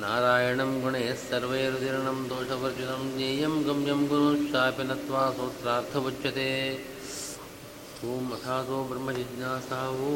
[0.00, 6.50] नारायणं गुणैः सर्वैरुदीर्णं दोषवर्जितं ज्ञेयं गम्यं गुरुश्चापि नत्वा सूत्रार्थमुच्यते
[8.12, 9.80] ॐ अथातो ब्रह्मजिज्ञासा
[10.12, 10.14] ॐ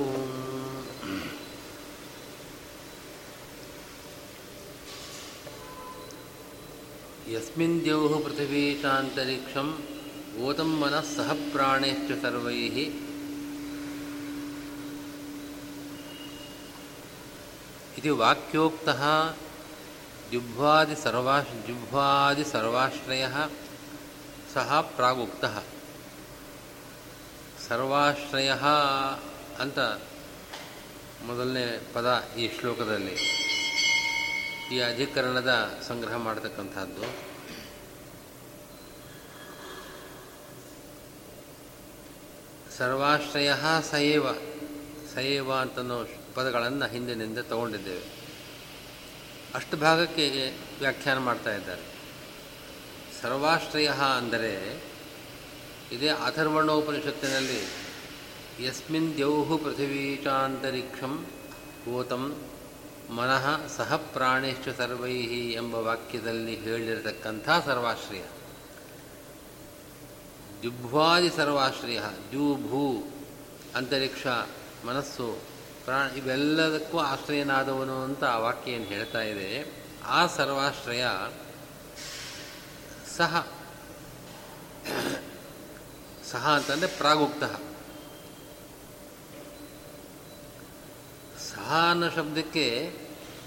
[7.29, 9.73] यस्मिन् द्यौः पृथिवी चान्तरिक्षम्
[10.47, 12.77] ओतं मनः सह प्राणैश्च सर्वैः
[17.99, 19.03] इति वाक्योक्तः
[20.31, 23.39] जिह्वादिसर्वा जिह्वादिसर्वाश्रयः
[24.55, 25.57] सः प्रागुक्तः
[27.69, 28.51] ಸರ್ವಾಶ್ರಯ
[29.63, 29.79] ಅಂತ
[31.29, 31.65] ಮೊದಲನೇ
[31.95, 32.09] ಪದ
[32.43, 33.15] ಈ ಶ್ಲೋಕದಲ್ಲಿ
[34.72, 35.52] ಈ ಅಧಿಕರಣದ
[35.88, 37.04] ಸಂಗ್ರಹ ಮಾಡತಕ್ಕಂಥದ್ದು.
[42.78, 43.54] ಸರ್ವಾಶ್ರಯ
[43.92, 44.32] ಸಯೇವ
[45.16, 46.06] ಸಯೇವ ಅಂತನೋ
[46.36, 48.06] ಪದಗಳನ್ನು ಹಿಂದಿನಿಂದ ತಗೊಂಡಿದ್ದೇವೆ.
[49.56, 50.26] ಅಷ್ಟು ಭಾಗಕ್ಕೆ
[50.80, 51.84] ವ್ಯಾಖ್ಯಾನ ಮಾಡ್ತಾ ಇದ್ದಾರೆ.
[53.22, 54.54] ಸರ್ವಾಶ್ರಯ ಅಂದರೆ
[55.92, 57.62] ಇದೇ ಅಥರ್ವಣೋಪನಿಷತ್ತಿನಲ್ಲಿ,
[58.66, 61.26] ಯಸ್ಮಿನ್ ದ್ಯೌಹು ಪೃಥಿವೀಚಾಂತರಿಕ್ಷಂ ಚಾಂತರಿಕ್ಷಂ
[61.86, 62.24] ಗೋತಂ
[63.12, 63.46] ಮನಃ
[63.78, 68.24] ಸಹ ಪ್ರಾಣಿಶ್ಚ ಸರ್ವೈಹಿ ಎಂಬ ವಾಕ್ಯದಲ್ಲಿ ಹೇಳಿರತಕ್ಕಂಥ ಸರ್ವಾಶ್ರಯ.
[70.64, 72.00] ಜುಭ್ವಾದಿ ಸರ್ವಾಶ್ರಯ
[72.32, 72.84] ಜೂ ಭೂ
[73.76, 74.28] ಅಂತರಿಕ್ಷ,
[74.86, 75.28] ಮನಸ್ಸು,
[75.86, 79.50] ಪ್ರಾಣ, ಇವೆಲ್ಲದಕ್ಕೂ ಆಶ್ರಯನಾದವನು ಅಂತ ಆ ವಾಕ್ಯ ಏನು ಹೇಳ್ತಾ ಇದೆ,
[80.06, 81.04] ಆ ಸರ್ವಾಶ್ರಯ
[83.18, 83.48] ಸಹ
[86.32, 87.44] ಸಹ ಅಂತಂದರೆ ಪ್ರಾಗುಕ್ತ
[91.52, 92.66] ಸಹ ಅನ್ನೋ ಶಬ್ದಕ್ಕೆ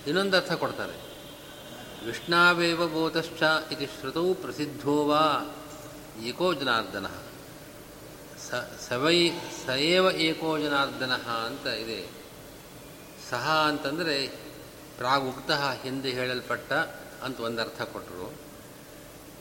[0.07, 1.15] ಇನ್ನೊಂದು ಅರ್ಥ ಕೊಡ್ತಾರೆ.
[2.07, 5.57] ವಿಷ್ಣಾವೇವ ಬೋತಶ್ಚ ಇದು ಶ್ರುತೌ ಪ್ರಸಿದ್ಧೋವಾ
[6.23, 7.07] ಏಕೋ ಜನಾರ್ದನ.
[8.51, 8.55] ಸ,
[8.89, 9.31] ಸವೈ,
[9.67, 12.11] ಸಯೇವ ಏಕೋ ಜನಾರ್ದನ ಅಂತ ಇದೆ.
[13.31, 14.27] ಸಹ ಅಂತಂದರೆ
[14.99, 16.73] ಪ್ರಾಗುಕ್ತ ಹಿಂದೆ ಹೇಳಲ್ಪಟ್ಟ
[17.23, 18.35] ಅಂತ ಒಂದು ಅರ್ಥ ಕೊಟ್ಟರು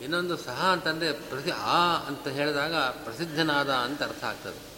[0.04, 4.74] ಇನ್ನೊಂದು ಸಹ ಅಂತಂದರೆ ಪ್ರಸಿ, ಆ ಅಂತ ಹೇಳಿದಾಗ ಪ್ರಸಿದ್ಧನಾದ ಅಂತ ಅರ್ಥ ಆಗ್ತದೆ.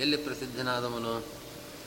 [0.00, 1.37] ಎಲ್ಲಿ ಪ್ರಸಿದ್ಧನಾದವನು?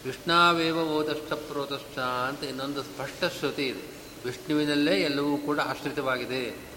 [0.05, 3.91] ವಿಷ್ಣಾವೇವ ಓದಷ್ಟ ಪ್ರೋತಶ್ಚ ಅಂತ ಇನ್ನೊಂದು ಸ್ಪಷ್ಟ ಶ್ರುತಿ ಇದೆ.
[4.25, 6.71] ವಿಷ್ಣುವಿನಲ್ಲೇ ಎಲ್ಲವೂ ಕೂಡ ಆಶ್ರಿತವಾಗಿದೆ.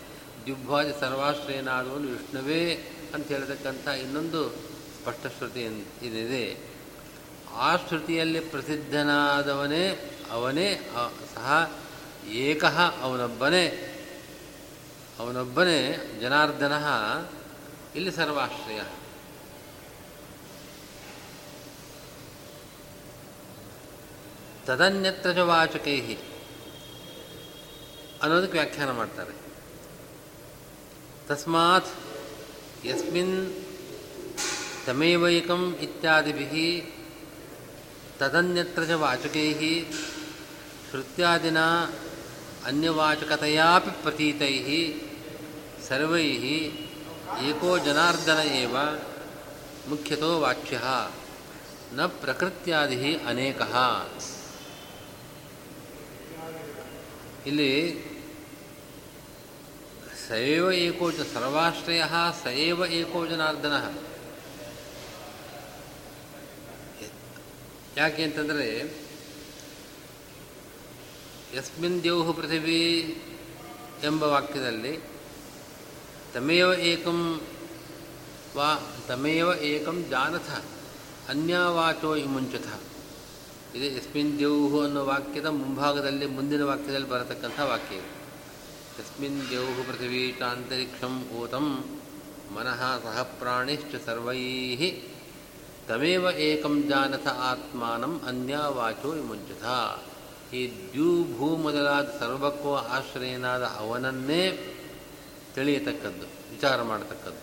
[0.44, 2.74] ದ್ಯುಭ್ವಾದಿ ಸರ್ವಾಶ್ರಯನಾದವನು ವಿಷ್ಣುವೇ
[3.14, 5.60] ಅಂತ ಹೇಳತಕ್ಕಂಥ ಇನ್ನೊಂದು ಸ್ಪಷ್ಟ ಶ್ರುತಿ
[6.02, 6.74] ಇದಿದೆ.
[7.54, 10.90] ಆ ಶ್ರುತಿಯಲ್ಲಿ ಪ್ರಸಿದ್ಧನಾದವನೇ ಅವನೇ
[11.34, 11.72] ಸಹ
[12.28, 13.90] ಏಕಃ ಅವನೊಬ್ಬನೇ.
[15.18, 16.72] ಅವನೊಬ್ಬನೇ ಜನಾರ್ದನ,
[17.94, 18.80] ಇಲ್ಲಿ ಸರ್ವಾಶ್ರಯ.
[24.68, 25.96] ತದನ್ಯತ್ರ ಚ ವಾಚಕೈ
[28.22, 29.34] ಅನ್ನೋದಕ್ಕೆ ವ್ಯಾಖ್ಯಾನ ಮಾಡ್ತಾರೆ
[31.28, 31.90] ತಸ್ಮಾತ್
[32.86, 33.36] ಯಸ್ಮಿನ್
[34.86, 36.68] ತಮೇವೈಕಂ ಇತ್ಯಾದಿಭಿ
[38.20, 39.48] ತದನ್ಯತ್ರ ಚ ವಾಚಕೈ
[40.88, 41.60] ಶ್ರುತ್ಯಾದಿನ
[42.68, 44.54] ಅನ್ಯವಾಚಕತೆಯಾಪಿ ಪ್ರತೀತೈ
[45.88, 46.26] ಸರ್ವೈ
[47.48, 48.74] ಏಕೋ ಜನಾರ್ದನ ಏವ
[49.88, 50.76] ಮುಖ್ಯತೋ ವಾಚ್ಯ
[51.94, 53.60] ನ ಪ್ರಕೃತ್ಯಾದಿ ಅನೇಕ
[57.46, 57.70] ಇಲ್ಲಿ
[60.28, 62.02] ಸಯೇವ ಏಕೋಜ ಸರ್ವಾಶ್ರಯ
[62.44, 63.76] ಸಯೇವ ಏಕೋ ಜನಾರ್ದನ
[67.96, 68.68] ಯಾಕೆ ಅಂತಂದರೆ
[71.56, 72.80] ಯಸ್ಮಿನ್ ದ್ಯೌಹು ಪೃಥಿವಿ
[74.04, 74.94] ಎಂಬ ವಾಕ್ಯದಲ್ಲಿ
[76.34, 77.20] ತಮೇವ ಏಕಂ
[78.56, 78.70] ವಾ
[79.08, 80.50] ತಮೇವ ಏಕಂ ಜಾನಥ
[81.28, 82.68] ಅನ್ಯವಾಚೋ ಇಮುಂಚಥ
[83.76, 88.10] ಇದೆ ಯಸ್ಮಿನ್ ದ್ಯೌಹು ಅನ್ನೋ ವಾಕ್ಯದ ಮುಂಭಾಗದಲ್ಲಿ, ಮುಂದಿನ ವಾಕ್ಯದಲ್ಲಿ ಬರತಕ್ಕಂಥ ವಾಕ್ಯ ಇದು.
[89.00, 91.66] ಯಸ್ಮಿನ್ ದ್ಯೌಹು ಪೃಥಿವೀಟಾಂತರಿಕ್ಷಂ ಓತಂ
[92.54, 94.38] ಮನಃ ಸಹ ಪ್ರಾಣಿಶ್ಚ ಸರ್ವೈ
[95.88, 99.64] ತಮೇವ ಏಕಂ ಜಾನಥ ಆತ್ಮಾನಂ ಅನ್ಯಾವಾಚೋ ವಿಮುಂಚತ.
[100.54, 100.62] ಈ
[100.92, 104.42] ದ್ಯೂ ಭೂ ಮೊದಲಾದ ಸರ್ವಕ್ಕೂ ಆಶ್ರಯನಾದ ಅವನನ್ನೇ
[105.54, 107.42] ತಿಳಿಯತಕ್ಕದ್ದು, ವಿಚಾರ ಮಾಡತಕ್ಕದ್ದು.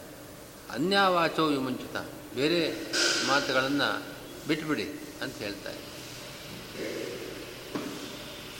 [0.73, 1.97] ಅನ್ಯಾವಾಚೋ ವಿಮುಂಚಿತ.
[2.35, 2.59] ಬೇರೆ
[3.27, 3.89] ಮಾತುಗಳನ್ನು
[4.47, 4.87] ಬಿಟ್ಬಿಡಿ
[5.21, 5.90] ಅಂತ ಹೇಳ್ತಾರೆ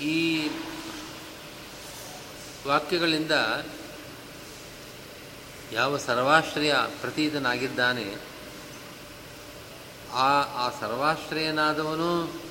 [0.01, 0.47] ಈ
[2.67, 3.31] ವಾಕ್ಯಗಳಿಂದ
[5.71, 8.15] ಯಾವ ಸರ್ವಾಶ್ರಯ ಪ್ರತೀತನಾಗಿದ್ದಾನೆ,
[10.13, 12.41] ಆ ಆ ಸರ್ವಾಶ್ರಯನಾದವನು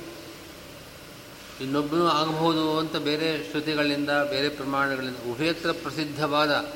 [1.61, 6.75] ಇನ್ನೊಬ್ಬನೂ ಆಗಬಹುದು ಅಂತ ಬೇರೆ ಶ್ರುತಿಗಳಿಂದ, ಬೇರೆ ಪ್ರಮಾಣಗಳಿಂದ, ಉಭಯತ್ರ ಪ್ರಸಿದ್ಧವಾದ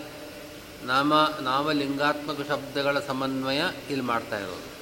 [0.85, 3.61] ನಾಮ, ನಾಮಲಿಂಗಾತ್ಮಕ ಶಬ್ದಗಳ ಸಮನ್ವಯ
[3.91, 4.75] ಇಲ್ಲಿ ಮಾಡ್ತಾ ಇರೋದು.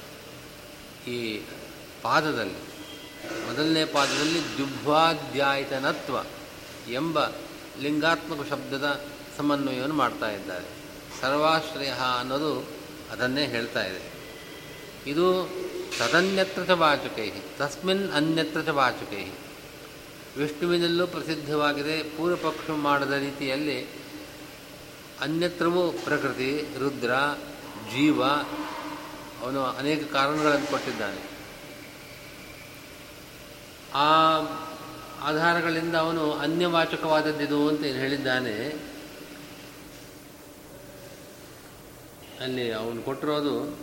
[1.11, 1.41] ಈ
[2.01, 2.72] ಪಾದದಲ್ಲಿ
[3.31, 6.15] ಮೊದಲನೇ ಪಾದದಲ್ಲಿ ದುಭ್ವಾಧ್ಯಾಯತನತ್ವ
[6.91, 7.25] ಎಂಬ
[7.81, 9.01] ಲಿಂಗಾತ್ಮಕ ಶಬ್ದದ
[9.37, 10.65] ಸಮನ್ವಯವನ್ನು ಮಾಡ್ತಾ ಇದ್ದಾರೆ.
[11.21, 12.67] ಸರ್ವಾಶ್ರಯ ಅನ್ನೋದು
[13.11, 14.13] ಅದನ್ನೇ ಹೇಳ್ತಾ ಇದೆ.
[15.07, 15.49] ಇದು
[15.99, 19.31] ತದನ್ಯತ್ರ ಚ ವಾಚಕೈ, ತಸ್ಮಿನ್ ಅನ್ಯತ್ರ ಚ ವಾಚುಕೈ.
[20.37, 23.83] ವಿಷ್ಣುವಿನಲ್ಲೂ ಪ್ರಸಿದ್ಧವಾಗಿದೆ ಪೂರ್ವಪಕ್ಷ ಮಾಡದ ರೀತಿಯಲ್ಲಿ
[25.21, 27.11] ಅನ್ಯತ್ರವೂ ಪ್ರಕೃತಿ, ರುದ್ರ,
[27.93, 28.23] ಜೀವ,
[29.41, 31.32] ಅವನು ಅನೇಕ ಕಾರಣಗಳನ್ನು ಕೊಟ್ಟಿದ್ದಾನೆ.
[33.93, 34.39] ಆ
[35.21, 38.75] ಆಧಾರಗಳಿಂದ ಅವನು ಅನ್ಯವಾಚಕವಾದದ್ದಿದು ಅಂತ ಏನು ಹೇಳಿದ್ದಾನೆ?
[42.41, 43.77] ಅಲ್ಲಿ ಅವನು ಕೊಟ್ಟಿರೋದು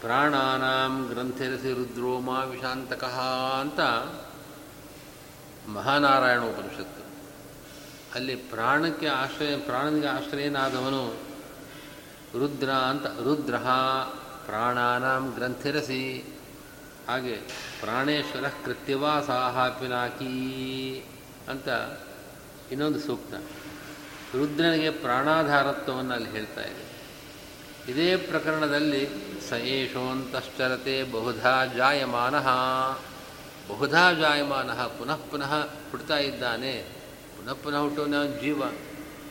[0.00, 3.20] ಪ್ರಾಣಾನಾಂ ಗ್ರಂಥಿರಸಿ ರುದ್ರೋಮ ವಿಶಾಂತಕಃ
[3.60, 3.80] ಅಂತ
[5.68, 7.02] ಮಹಾನಾರಾಯಣ ಉಪನಿಷತ್ತು.
[8.14, 11.14] ಅಲ್ಲಿ ಪ್ರಾಣಕ್ಕೆ ಆಶ್ರಯ, ಪ್ರಾಣನಿಗೆ ಆಶ್ರಯನಾದವನು
[12.38, 13.54] ರುದ್ರ ಅಂತ, ರುದ್ರ
[14.50, 16.38] ಪ್ರಾಣಾನಾಂ ಗ್ರಂಥಿರಸಿ.
[17.08, 17.32] ಹಾಗೆ
[17.80, 20.30] ಪ್ರಾಣೇಶ್ವರ ಕೃತ್ಯವಾ ಸಾಹಾಪಿನಾಕಿ
[21.48, 21.68] ಅಂತ
[22.72, 23.34] ಇನ್ನೊಂದು ಸೂಕ್ತ.
[24.34, 26.90] ರುದ್ರನಿಗೆ ಪ್ರಾಣಾಧಾರತ್ವವನ್ನು ಅಲ್ಲಿ ಹೇಳ್ತಾ ಇದೆ.
[27.92, 29.08] ಇದೇ ಪ್ರಕರಣದಲ್ಲಿ
[29.48, 32.38] ಸ ಏಷೋಂತಶ್ಚರತೆ ಬಹುಧಾ ಜಾಯಮಾನ.
[33.68, 36.94] ಬಹುಧಾ ಜಾಯಮಾನ ಪುನಃ ಪುನಃ ಹುಡ್ತಾ ಇದ್ದಾನೆ.
[37.36, 38.06] ಪುನಃ ಪುನಃ ಹುಟ್ಟುವ
[38.40, 38.62] ಜೀವ.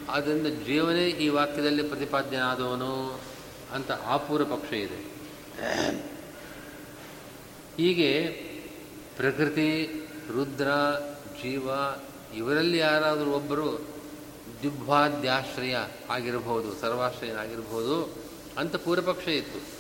[0.10, 3.29] ಆದ್ದರಿಂದ ಜೀವನೇ ಈ ವಾಕ್ಯದಲ್ಲಿ ಪ್ರತಿಪಾದ್ಯನಾದವನು.
[3.74, 5.00] ಅಂತ ಆಪೂರ ಪಕ್ಷ ಇದೆ.
[7.78, 8.22] ಹೀಗೆ
[9.18, 9.70] ಪ್ರಕೃತಿ,
[10.34, 10.68] ರುದ್ರ,
[11.44, 11.70] ಜೀವ,
[12.36, 13.88] ಇವರಲ್ಲಿ ಯಾರಾದರೂ ಒಬ್ಬರು
[14.64, 15.76] ದಿಗ್ಭಾದ್ಯಾಶ್ರಯ
[16.10, 18.24] ಆಗಿರಬಹುದು ಸರ್ವಾಶ್ರಯನಾಗಿರಬಹುದು
[18.58, 19.80] ಅಂತ ಪೂರ್ವಪಕ್ಷ ಇತ್ತು.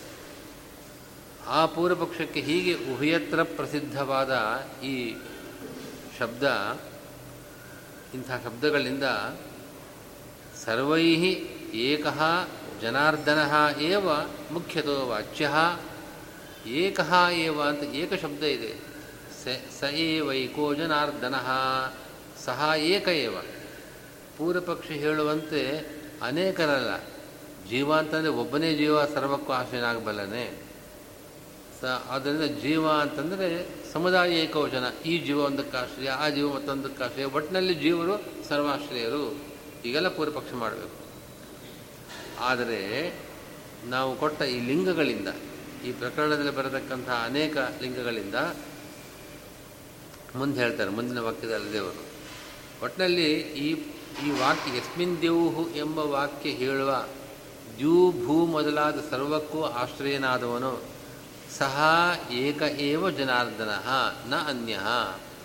[1.47, 5.15] ಆ ಪೂರ್ವಪಕ್ಷಕ್ಕೆ ಹೀಗೆ ಉಭಯತ್ರ ಪ್ರಸಿದ್ಧವಾದ ಈ
[6.19, 6.43] ಶಬ್ದ,
[8.13, 9.03] ಇಂಥ ಶಬ್ದಗಳಿಂದ
[10.65, 11.05] ಸರ್ವೈ
[11.73, 12.07] ಏಕ
[12.81, 13.39] ಜನಾರ್ದನ
[13.81, 14.09] ಏವ
[14.51, 15.49] ಮುಖ್ಯತೋ ವಾಚ್ಯ.
[16.67, 16.99] ಏಕ
[17.33, 18.73] ಏವ ಅಂತ ಏಕ ಶಬ್ದ ಇದೆ.
[19.79, 21.35] ಸ ಏವೈಕೋ ಜನಾರ್ದನ.
[22.45, 23.35] ಸಹ ಏಕ ಏವ.
[24.37, 25.77] ಪೂರ್ವಪಕ್ಷಿ ಹೇಳುವಂತೆ
[26.21, 26.97] ಅನೇಕರಲ್ಲ.
[27.69, 30.69] ಜೀವ ಅಂತಂದರೆ ಒಬ್ಬನೇ ಜೀವ ಸರ್ವಕ್ಕೂ ಆಶ್ರಯನಾಗಬಲ್ಲನೆ
[31.81, 34.83] ಸ, ಆದ್ದರಿಂದ ಜೀವ ಅಂತಂದರೆ ಸಮುದಾಯ ಏಕವಚನ.
[35.05, 37.25] ಈ ಜೀವ ಒಂದಕ್ಕೆ ಆಶ್ರಯ, ಆ ಜೀವ ಮತ್ತೊಂದಕ್ಕೆ ಆಶ್ರಯ.
[37.25, 39.35] ಒಟ್ಟಿನಲ್ಲಿ ಜೀವರು ಸರ್ವಾಶ್ರಯರು.
[39.85, 40.98] ಈಗೆಲ್ಲ ಪೂರ್ವಪಕ್ಷ ಮಾಡಬೇಕು.
[42.39, 42.81] ಆದರೆ
[43.85, 45.27] ನಾವು ಕೊಟ್ಟ ಈ ಲಿಂಗಗಳಿಂದ,
[45.85, 48.35] ಈ ಪ್ರಕರಣದಲ್ಲಿ ಬರತಕ್ಕಂತಹ ಅನೇಕ ಲಿಂಗಗಳಿಂದ
[50.35, 52.03] ಮುಂದೆ ಹೇಳ್ತಾರೆ, ಮುಂದಿನ ವಾಕ್ಯದಲ್ಲಿ ದೇವರು
[52.83, 53.67] ಒಟ್ಟಿನಲ್ಲಿ ಈ
[54.27, 57.05] ಈ ವಾಕ್ಯ, ಯಸ್ಮಿನ್ ದೇವು ಎಂಬ ವಾಕ್ಯ ಹೇಳುವ
[57.77, 60.83] ದ್ಯೂ ಭೂ ಮೊದಲಾದ ಸರ್ವಕ್ಕೂ ಆಶ್ರಯನಾದವನು,
[61.57, 61.77] ಸಹ
[62.31, 63.73] ಏಕ ಏವ ಜನಾರ್ದನ,
[64.29, 64.79] ನ ಅನ್ಯ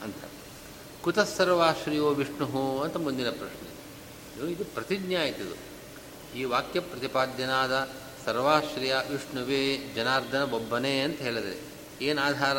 [0.03, 0.21] ಅಂತ.
[1.03, 3.71] ಕುತಃ ಸರ್ವಾಶ್ರಯೋ ವಿಷ್ಣು ಅಂತ ಮುಂದಿನ ಪ್ರಶ್ನೆ.
[4.53, 5.74] ಇದು ಪ್ರತಿಜ್ಞೆ ಆಯ್ತಿದು
[6.37, 7.89] ಈ ವಾಕ್ಯ ಪ್ರತಿಪಾದ್ಯನಾದ
[8.25, 11.61] ಸರ್ವಾಶ್ರಯ ವಿಷ್ಣುವೇ ಜನಾರ್ದನ ಬೊಬ್ಬನೇ ಅಂತ ಹೇಳಿದೆ.
[12.05, 12.59] ಏನು ಆಧಾರ?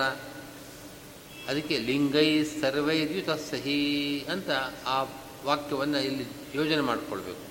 [1.50, 4.50] ಅದಕ್ಕೆ ಲಿಂಗೈ ಸರ್ವೈ ಸಹಿ ಅಂತ
[4.86, 5.04] ಆ
[5.46, 6.26] ವಾಕ್ಯವನ್ನು ಇಲ್ಲಿ
[6.56, 7.46] ಯೋಜನೆ ಮಾಡಿಕೊಳ್ಬೇಕು.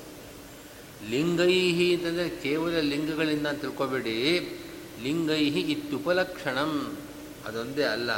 [1.11, 4.41] ಲಿಂಗೈಹಿ ಅಂತಂದರೆ ಕೇವಲ ಲಿಂಗಗಳಿಂದ ತಿಳ್ಕೊಬೇಡಿ.
[5.03, 6.99] ಲಿಂಗೈಹಿ ಇತ್ಯುಪಲಕ್ಷಣಂ
[7.47, 8.11] ಅದೊಂದೇ ಅಲ್ಲ,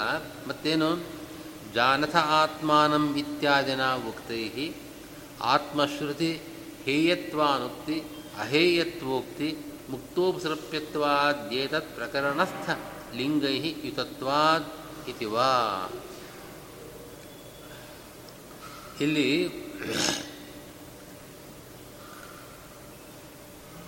[0.48, 1.16] ಮತ್ತೇನು?
[1.74, 4.72] ಜಾನಥ ಆತ್ಮಾನಂ ಇತ್ಯಾದಿನ ಉಕ್ತೈ
[5.42, 6.40] ಆತ್ಮಶ್ರುತಿ
[6.86, 8.02] ಹೇಯತ್ವಾನುಕ್ತಿ
[8.40, 9.56] ಅಹೇಯತ್ವೋಕ್ತಿ
[9.90, 12.70] ಮುಕ್ತೋಪಸರ್ಪ್ಯತ್ವಾದ್ಯೇತತ್ ಪ್ರಕರಣಸ್ಥ
[13.14, 14.64] ಲಿಂಗೈ ಯುತತ್ವಾದ್
[15.08, 15.92] ಇತಿ ವಾ.
[19.00, 19.46] ಇಲ್ಲಿ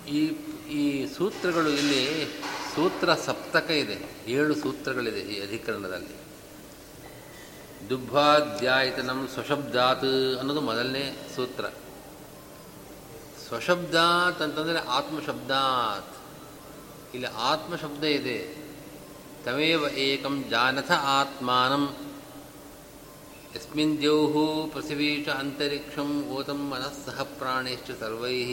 [0.09, 0.31] ಈ
[0.71, 2.31] ಈ ಸೂತ್ರಗಳು ಇಲ್ಲಿ
[2.75, 6.15] ಸೂತ್ರ ಸಪ್ತಕ ಇದೆ, ಏಳು ಸೂತ್ರಗಳಿದೆ ಈ ಅಧಿಕರಣದಲ್ಲಿ.
[7.89, 11.65] ದುಬ್ಬಾಧ್ಯಾಯತನಂ ಸ್ವಶಬ್ದಾತ್ ಅನ್ನೋದು ಮೊದಲನೇ ಸೂತ್ರ.
[13.49, 16.17] ಸ್ವಶಬ್ದಾತ್ ಅಂತಂದರೆ ಆತ್ಮಶಬ್ದಾತ್.
[17.15, 18.69] ಇಲ್ಲಿ, ಆತ್ಮಶಬ್ದ ಇದೆ.
[19.45, 21.95] ತಮೇವ ಏಕಂ ಜಾನಥ ಆತ್ಮಾನಂ.
[23.55, 28.43] ಯಸ್ಮಿನ್ ದ್ಯೌಹು ಪೃಥಿವೀಶ ಅಂತರಿಕ್ಷಂ ಓತಂ ಮನಸ್ಸಹ ಪ್ರಾಣೇಶ್ಚ ಸರ್ವೈ.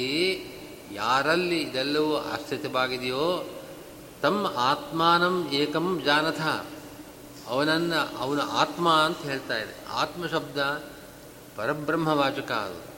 [0.93, 3.45] ಯಾರಲ್ಲಿ ಇದೆಲ್ಲವೂ ಆಶ್ರಿತವಾಗಿದೆಯೋ
[4.23, 6.41] ತಮ್ಮ ಆತ್ಮಾನಂ ಏಕಂ ಜಾನಥ.
[7.49, 9.87] ಅವನನ್ನು, ಅವನ ಆತ್ಮ ಅಂತ ಹೇಳ್ತಾ ಇದೆ.
[9.93, 10.85] ಆತ್ಮಶಬ್ದ
[11.57, 12.96] ಪರಬ್ರಹ್ಮವಾಚಕ ಅದು.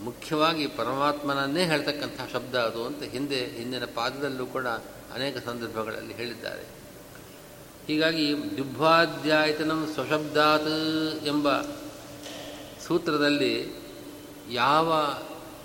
[0.00, 4.66] ಮುಖ್ಯವಾಗಿ ಪರಮಾತ್ಮನನ್ನೇ ಹೇಳ್ತಕ್ಕಂಥ ಶಬ್ದ ಅದು ಅಂತ ಹಿಂದೆ, ಹಿಂದಿನ ಪಾದದಲ್ಲೂ ಕೂಡ
[5.14, 6.78] ಅನೇಕ ಸಂದರ್ಭಗಳಲ್ಲಿ ಹೇಳಿದ್ದಾರೆ.
[7.86, 11.60] ಹೀಗಾಗಿ ದುರ್ಭಾಧ್ಯಾಯತನಂ ಸ್ವಶಬ್ದಾತ್ ಎಂಬ
[12.86, 13.82] ಸೂತ್ರದಲ್ಲಿ
[14.50, 15.14] ಯಾವ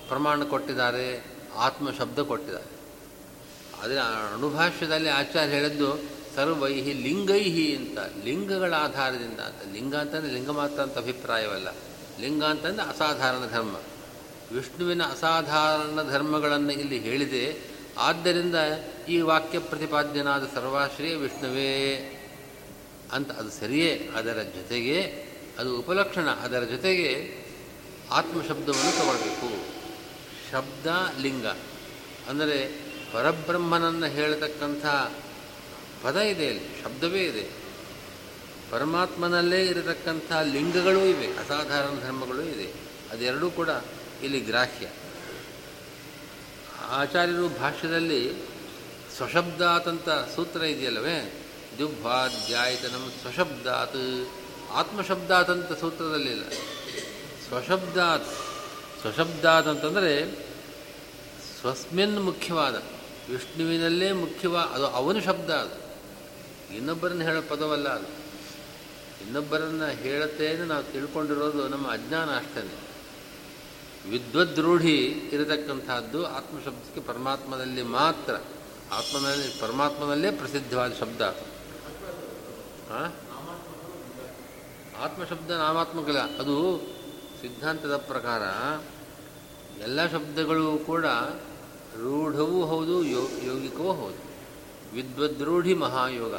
[0.07, 1.33] ಪ್ರಮಾಣ ಕೊಟ್ಟಿದ್ದಾರೆ?
[1.55, 2.73] ಆತ್ಮ ಶಬ್ದ ಕೊಟ್ಟಿದ್ದಾರೆ.
[3.83, 6.01] ಆದರೆ ಅಣುಭಾಷ್ಯದಲ್ಲಿ ಆಚಾರ್ಯ ಹೇಳಿದ್ದು
[6.35, 9.73] ಸರ್ವೈಹಿ ಲಿಂಗೈಹಿ ಅಂತ, ಲಿಂಗಗಳ ಆಧಾರದಿಂದ ಅಂತ.
[9.73, 11.67] ಲಿಂಗ ಅಂತಂದರೆ ಲಿಂಗ ಮಾತ್ರ ಅಂತ ಅಭಿಪ್ರಾಯವಲ್ಲ.
[12.19, 13.75] ಲಿಂಗ ಅಂತಂದರೆ ಅಸಾಧಾರಣ ಧರ್ಮ.
[14.53, 17.45] ವಿಷ್ಣುವಿನ ಅಸಾಧಾರಣ ಧರ್ಮಗಳನ್ನು ಇಲ್ಲಿ ಹೇಳಿದೆ.
[17.97, 18.57] ಆದ್ದರಿಂದ
[19.09, 21.71] ಈ ವಾಕ್ಯ ಪ್ರತಿಪಾದ್ಯನಾದ ಸರ್ವಾಶ್ರಯ ವಿಷ್ಣುವೇ
[23.11, 24.97] ಅಂತ ಅದು ಸರಿಯೇ, ಅದರ ಜೊತೆಗೆ
[25.59, 27.09] ಅದು ಉಪಲಕ್ಷಣ, ಅದರ ಜೊತೆಗೆ
[28.11, 29.49] ಆತ್ಮಶಬ್ದವನ್ನು ತಗೊಳ್ಬೇಕು.
[30.51, 30.87] ಶಬ್ದ
[31.21, 31.47] ಲಿಂಗ,
[32.29, 32.57] ಅಂದರೆ
[33.13, 34.85] ಪರಬ್ರಹ್ಮನನ್ನು ಹೇಳತಕ್ಕಂಥ
[36.03, 37.43] ಪದ ಇದೆ ಅಲ್ಲಿ, ಶಬ್ದವೇ ಇದೆ.
[38.71, 42.67] ಪರಮಾತ್ಮನಲ್ಲೇ ಇರತಕ್ಕಂಥ ಲಿಂಗಗಳೂ ಇವೆ, ಅಸಾಧಾರಣ ಧರ್ಮಗಳೂ ಇದೆ.
[43.11, 43.69] ಅದೆರಡೂ ಕೂಡ
[44.23, 44.87] ಇಲ್ಲಿ ಗ್ರಾಹ್ಯ.
[46.89, 48.33] ಆಚಾರ್ಯರು ಭಾಷ್ಯದಲ್ಲಿ
[49.15, 51.45] ಸ್ವಶಬ್ದಾತಂತ ಸೂತ್ರ ಇದೆಯಲ್ಲವೇ?
[51.79, 54.29] ದುಭ್ವಾಧ್ಯಾಯತನಂ ಸ್ವಶಬ್ದಾತ್.
[54.71, 56.49] ಆತ್ಮಶಬ್ದಾತಂತ ಸೂತ್ರದಲ್ಲಿಲ್ಲ
[57.47, 58.25] ಸ್ವಶಬ್ದಾತ್
[59.01, 60.31] ಸ್ವಶಬ್ದಾತ್ ಅಂತಂದರೆ
[61.61, 62.75] ಸ್ವಸ್ಮಿನ್ ಮುಖ್ಯವಾದ,
[63.31, 65.77] ವಿಷ್ಣುವಿನಲ್ಲೇ ಮುಖ್ಯವಾದ ಅದು ಅವನ ಶಬ್ದ ಅದು.
[66.75, 68.07] ಇನ್ನೊಬ್ಬರನ್ನು ಹೇಳೋ ಪದವಲ್ಲ ಅದು.
[69.23, 72.92] ಇನ್ನೊಬ್ಬರನ್ನು ಹೇಳುತ್ತೇನೆ ನಾವು ತಿಳ್ಕೊಂಡಿರೋದು ನಮ್ಮ ಅಜ್ಞಾನ ಅಷ್ಟೇ.
[74.09, 78.33] ವಿದ್ವದ್ರೂಢಿ ಇರತಕ್ಕಂಥದ್ದು ಆತ್ಮಶಬ್ದಕ್ಕೆ ಪರಮಾತ್ಮನಲ್ಲಿ ಮಾತ್ರ.
[78.91, 81.21] ಆತ್ಮನಲ್ಲಿ ಪರಮಾತ್ಮನಲ್ಲೇ ಪ್ರಸಿದ್ಧವಾದ ಶಬ್ದ.
[84.99, 86.39] ಆತ್ಮಶಬ್ದ ನಾಮಾತ್ಮಕಲ್ಲ.
[86.39, 86.77] ಅದು
[87.41, 88.41] ಸಿದ್ಧಾಂತದ ಪ್ರಕಾರ
[89.81, 91.05] ಎಲ್ಲ ಶಬ್ದಗಳು ಕೂಡ
[92.01, 94.33] ರೂಢವೂ ಹೌದು, ಯೋ, ಯೋಗಿಕವೂ ಹೌದು.
[94.93, 96.33] ವಿದ್ವದ್ರೂಢಿ ಮಹಾಯೋಗ.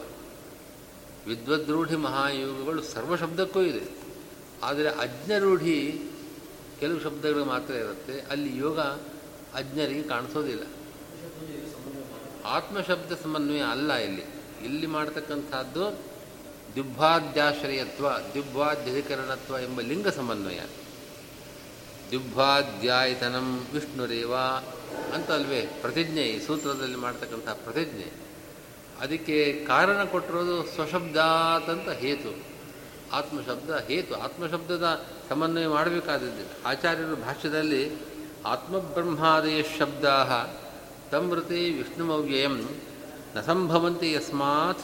[1.28, 3.90] ವಿದ್ವದ್ರೂಢಿ ಮಹಾಯೋಗಗಳು ಸರ್ವ ಶಬ್ದಕ್ಕೂ ಇದೆ.
[4.62, 6.11] ಆದರೆ ಅಜ್ಞರೂಢಿ
[6.81, 8.21] ಕೆಲವು ಶಬ್ದಗಳು ಮಾತ್ರ ಇರುತ್ತೆ.
[8.21, 8.81] ಅಲ್ಲಿ ಯೋಗ
[9.54, 10.62] ಅಜ್ಞರಿಗೆ ಕಾಣಿಸೋದಿಲ್ಲ.
[12.45, 14.23] ಆತ್ಮಶಬ್ದ ಸಮನ್ವಯ ಅಲ್ಲ ಇಲ್ಲಿ.
[14.64, 15.99] ಇಲ್ಲಿ ಮಾಡ್ತಕ್ಕಂಥದ್ದು
[16.75, 20.61] ದಿಬ್ಬಾದ್ಯಾಶ್ರಯತ್ವ ದಿಬ್ಬಾಧ್ಯಧಿಕರಣತ್ವ ಎಂಬ ಲಿಂಗ ಸಮನ್ವಯ.
[22.11, 24.37] ದಿಬ್ಬಾಧ್ಯಾಯತನಂ ವಿಷ್ಣುರೇವ
[25.14, 28.12] ಅಂತ ಅಲ್ವೇ, ಪ್ರತಿಜ್ಞೆ, ಈ ಸೂತ್ರದಲ್ಲಿ ಮಾಡ್ತಕ್ಕಂಥ ಪ್ರತಿಜ್ಞೆ.
[29.00, 32.54] ಅದಕ್ಕೆ ಕಾರಣ ಕೊಟ್ಟಿರೋದು ಸ್ವಶಬ್ದಾತಂತ ಹೇತು.
[33.13, 34.15] ಆತ್ಮಶಬ್ದ ಹೇತು.
[34.15, 37.91] ಆತ್ಮಶಬ್ದದ ಸಮನ್ವಯ ಮಾಡಬೇಕಾದದ್ದು ಆಚಾರ್ಯರ ಭಾಷ್ಯದಲ್ಲಿ
[38.47, 40.05] ಆತ್ಮಬ್ರಹ್ಮಾದಯ ಶಬ್ದ
[41.11, 42.69] ತಮೃತಿ ವಿಷ್ಣುಮವ್ಯಯಂ
[43.37, 44.81] ನ ಸಂಭವಂತಿ ಯಸ್ಮಾತ್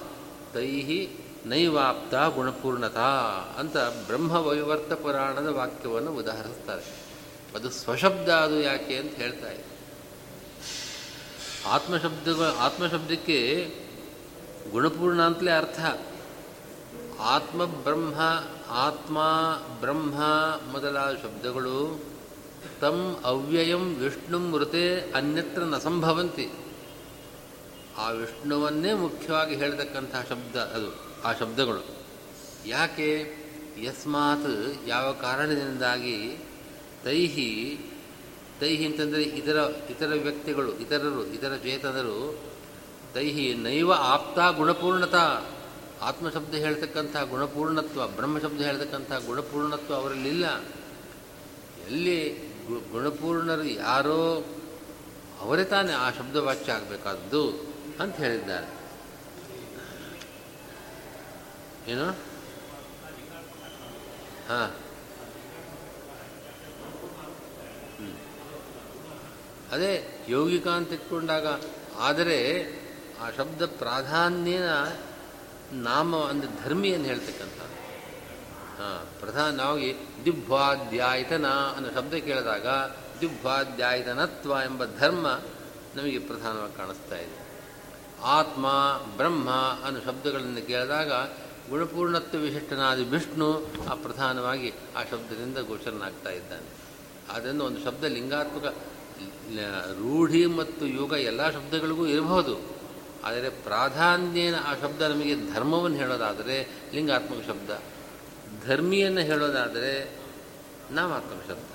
[0.54, 1.06] ತೈ
[1.46, 3.20] ನೈವಾಪ್ತ ಗುಣಪೂರ್ಣತಾ
[3.58, 6.82] ಅಂತ ಬ್ರಹ್ಮವೈವರ್ತ ಪುರಾಣದ ವಾಕ್ಯವನ್ನು ಉದಾಹರಿಸ್ತಾರೆ.
[7.54, 9.64] ಅದು ಸ್ವಶಬ್ದ ಅದು ಯಾಕೆ ಅಂತ ಹೇಳ್ತಾ ಇದೆ.
[11.66, 13.68] ಆತ್ಮಶಬ್ದಗಳು ಆತ್ಮಶಬ್ದಕ್ಕೆ
[14.70, 15.80] ಗುಣಪೂರ್ಣ ಅಂತಲೇ ಅರ್ಥ.
[17.20, 18.14] ಆತ್ಮ ಬ್ರಹ್ಮ
[18.70, 19.18] ಆತ್ಮ
[19.80, 20.18] ಬ್ರಹ್ಮ
[20.72, 22.00] ಮೊದಲಾದ ಶಬ್ದಗಳು
[22.80, 26.48] ತಮ್ ಅವ್ಯಯಂ ವಿಷ್ಣು ಮೃತೆ ಅನ್ಯತ್ರ ನ ಸಂಭವಂತಿ.
[27.98, 31.96] ಆ ವಿಷ್ಣುವನ್ನೇ ಮುಖ್ಯವಾಗಿ ಹೇಳತಕ್ಕಂತಹ ಶಬ್ದ ಅದು, ಆ ಶಬ್ದಗಳು.
[32.66, 33.40] ಯಾಕೆ?
[33.82, 36.38] ಯಸ್ಮಾತ್ ಯಾವ ಕಾರಣದಿಂದಾಗಿ
[37.04, 37.78] ತೈಹಿ
[38.60, 39.56] ತೈಹಿ ಅಂತಂದರೆ ಇತರ
[39.90, 42.38] ಇತರ ವ್ಯಕ್ತಿಗಳು, ಇತರರು, ಇತರ ಚೇತನರು
[43.14, 45.40] ತೈಹಿ ನೈವ ಆಪ್ತ ಗುಣಪೂರ್ಣತಾ
[46.02, 50.62] ಆತ್ಮಶಬ್ದ ಹೇಳ್ತಕ್ಕಂಥ ಗುಣಪೂರ್ಣತ್ವ, ಬ್ರಹ್ಮಶಬ್ದ ಹೇಳ್ತಕ್ಕಂಥ ಗುಣಪೂರ್ಣತ್ವ ಅವರಲ್ಲಿಲ್ಲ
[51.86, 52.18] ಎಲ್ಲಿ
[52.92, 54.44] ಗುಣಪೂರ್ಣರು ಯಾರೋ
[55.40, 57.42] ಅವರೇ ತಾನೇ ಆ ಶಬ್ದವಾಚ್ಯ ಆಗಬೇಕಾದ್ದು
[58.00, 58.68] ಅಂತ ಹೇಳಿದ್ದಾರೆ.
[61.90, 62.08] ಏನು?
[64.48, 64.70] ಹಾಂ.
[69.72, 71.46] ಅದೇ ಯೋಗಿಕ ಅಂತ ಇಟ್ಕೊಂಡಾಗ,
[71.98, 72.38] ಆದರೆ
[73.20, 74.70] ಆ ಶಬ್ದ ಪ್ರಾಧಾನ್ಯನ
[75.72, 77.60] ನಾಮ ಅಂದರೆ ಧರ್ಮಿಯನ್ನು ಹೇಳ್ತಕ್ಕಂಥ
[78.80, 79.78] ಹಾಂ ಪ್ರಧಾನ ನಾವು
[80.24, 82.66] ದಿಬ್ಬಾಧ್ಯಾಯತನ ಅನ್ನೋ ಶಬ್ದ ಕೇಳಿದಾಗ
[83.20, 85.26] ದಿಬ್ಬಾಧ್ಯಾಯತನತ್ವ ಎಂಬ ಧರ್ಮ
[85.96, 87.50] ನಮಗೆ ಪ್ರಧಾನವಾಗಿ ಕಾಣಿಸ್ತಾ ಇದೆ.
[88.22, 88.66] ಆತ್ಮ,
[89.16, 89.50] ಬ್ರಹ್ಮ
[89.84, 91.12] ಅನ್ನೋ ಶಬ್ದಗಳನ್ನು ಕೇಳಿದಾಗ
[91.70, 96.70] ಗುಣಪೂರ್ಣತ್ವ ವಿಶಿಷ್ಟನಾದ ವಿಷ್ಣು ಆ ಪ್ರಧಾನವಾಗಿ ಆ ಶಬ್ದದಿಂದ ಗೋಚರನಾಗ್ತಾ ಇದ್ದಾನೆ.
[97.36, 98.74] ಆದ್ದರಿಂದ ಒಂದು ಶಬ್ದ ಲಿಂಗಾತ್ಮಕ,
[99.90, 102.79] ರೂಢಿ ಮತ್ತು ಯೋಗ ಎಲ್ಲ ಶಬ್ದಗಳಿಗೂ ಇರಬಹುದು.
[103.24, 106.56] ಆದರೆ ಪ್ರಾಧಾನ್ಯನ ಆ ಶಬ್ದ ನಮಗೆ ಧರ್ಮವನ್ನು ಹೇಳೋದಾದರೆ
[106.94, 107.70] ಲಿಂಗಾತ್ಮಕ ಶಬ್ದ.
[108.66, 109.92] ಧರ್ಮಿಯನ್ನು ಹೇಳೋದಾದರೆ
[110.90, 111.70] ನಾಮಾತ್ಮಕ ಶಬ್ದ.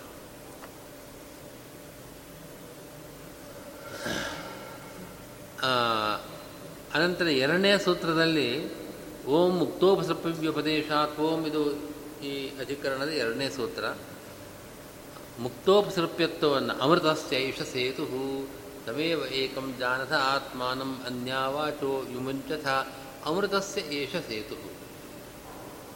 [6.93, 8.49] ಅನಂತರ ಎರಡನೇ ಸೂತ್ರದಲ್ಲಿ
[9.25, 11.61] ಓಂ ಮುಕ್ತೋಪಸರ್ಪವ್ಯುಪದೇಶಾತ್, ಓಂ ಇದು
[12.23, 13.85] ಈ ಅಧಿಕರಣದ ಎರಡನೇ ಸೂತ್ರ.
[15.39, 16.73] ಮುಕ್ತೋಪಸೃಪ್ಯತ್ವವನ್ನು
[17.31, 18.03] ಯಶ ಸೇತು
[18.85, 22.67] ತಮೇವ ಏಕಂ ಜಾನಥ ಆತ್ಮಾನಂ ಅನ್ಯಾವಾಚೋ ವಿಮುಂಚಥ
[23.25, 24.57] ಅಮೃತಸ್ಯ ಏಷ ಸೇತು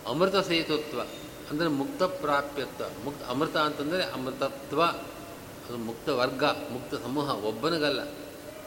[0.09, 0.99] ಅಮೃತ ಸೇತುತ್ವ
[1.49, 4.81] ಅಂದರೆ ಮುಕ್ತ ಪ್ರಾಪ್ಯತ್ವ ಮುಕ್ತ ಅಮೃತ ಅಂತಂದರೆ ಅಮೃತತ್ವ,
[5.65, 8.01] ಅದು ಮುಕ್ತ ವರ್ಗ ಮುಕ್ತ ಸಮೂಹ, ಒಬ್ಬನಿಗಲ್ಲ.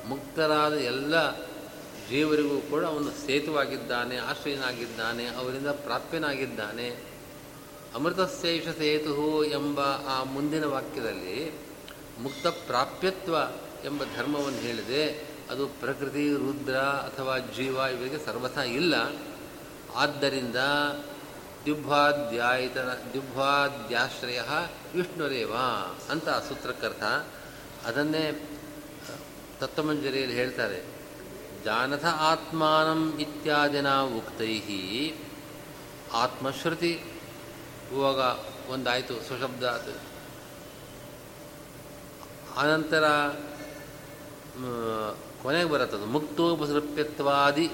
[0.07, 1.37] ಮುಕ್ತರಾದ ಎಲ್ಲ
[2.11, 6.89] ಜೀವರಿಗೂ ಕೂಡ ಅವನು ಸೇತುವಾಗಿದ್ದಾನೆ, ಆಶ್ರಯನಾಗಿದ್ದಾನೆ, ಅವರಿಂದ ಪ್ರಾಪ್ಯನಾಗಿದ್ದಾನೆ.
[7.95, 11.53] ಅಮೃತಶೇಷ ಸೇತು ಎಂಬ ಆ ಮುಂದಿನ ವಾಕ್ಯದಲ್ಲಿ
[12.21, 13.37] ಮುಕ್ತ ಪ್ರಾಪ್ಯತ್ವ
[13.85, 18.95] ಎಂಬ ಧರ್ಮವನ್ನು ಹೇಳಿದೆ, ಅದು ಪ್ರಕೃತಿ, ರುದ್ರ ಅಥವಾ ಜೀವ ಇವರಿಗೆ ಸರ್ವಥಾ ಇಲ್ಲ.
[19.97, 20.57] ಆದ್ದರಿಂದ
[21.65, 24.41] ದಿವ್ವಾಧ್ಯಾಯತನ ದಿವ್ವಾದ್ಯಾಶ್ರಯ
[24.95, 25.53] ವಿಷ್ಣುರೇವ
[26.11, 27.03] ಅಂತ ಸೂತ್ರಕ್ಕರ್ಥ
[27.87, 28.49] ಅದನ್ನೇ
[29.61, 30.85] ತತ್ವಮಂಜರಿಯಲ್ಲಿ ಹೇಳ್ತಾರೆ.
[31.65, 35.13] ಜಾನಥ ಆತ್ಮಾನಂ ಇತ್ಯಾದಿನ ಉಕ್ತೈ
[36.13, 37.01] ಆತ್ಮಶ್ರುತಿ.
[37.93, 38.21] ಇವಾಗ
[38.71, 39.87] ಒಂದಾಯಿತು ಸುಶಬ್ದ.
[42.57, 43.05] ಆನಂತರ
[45.43, 46.07] ಕೊನೆಗೆ ಬರುತ್ತದು.
[46.07, 47.71] ಮುಕ್ತೋಪಸೃಪ್ಯತ್ವಾದಿ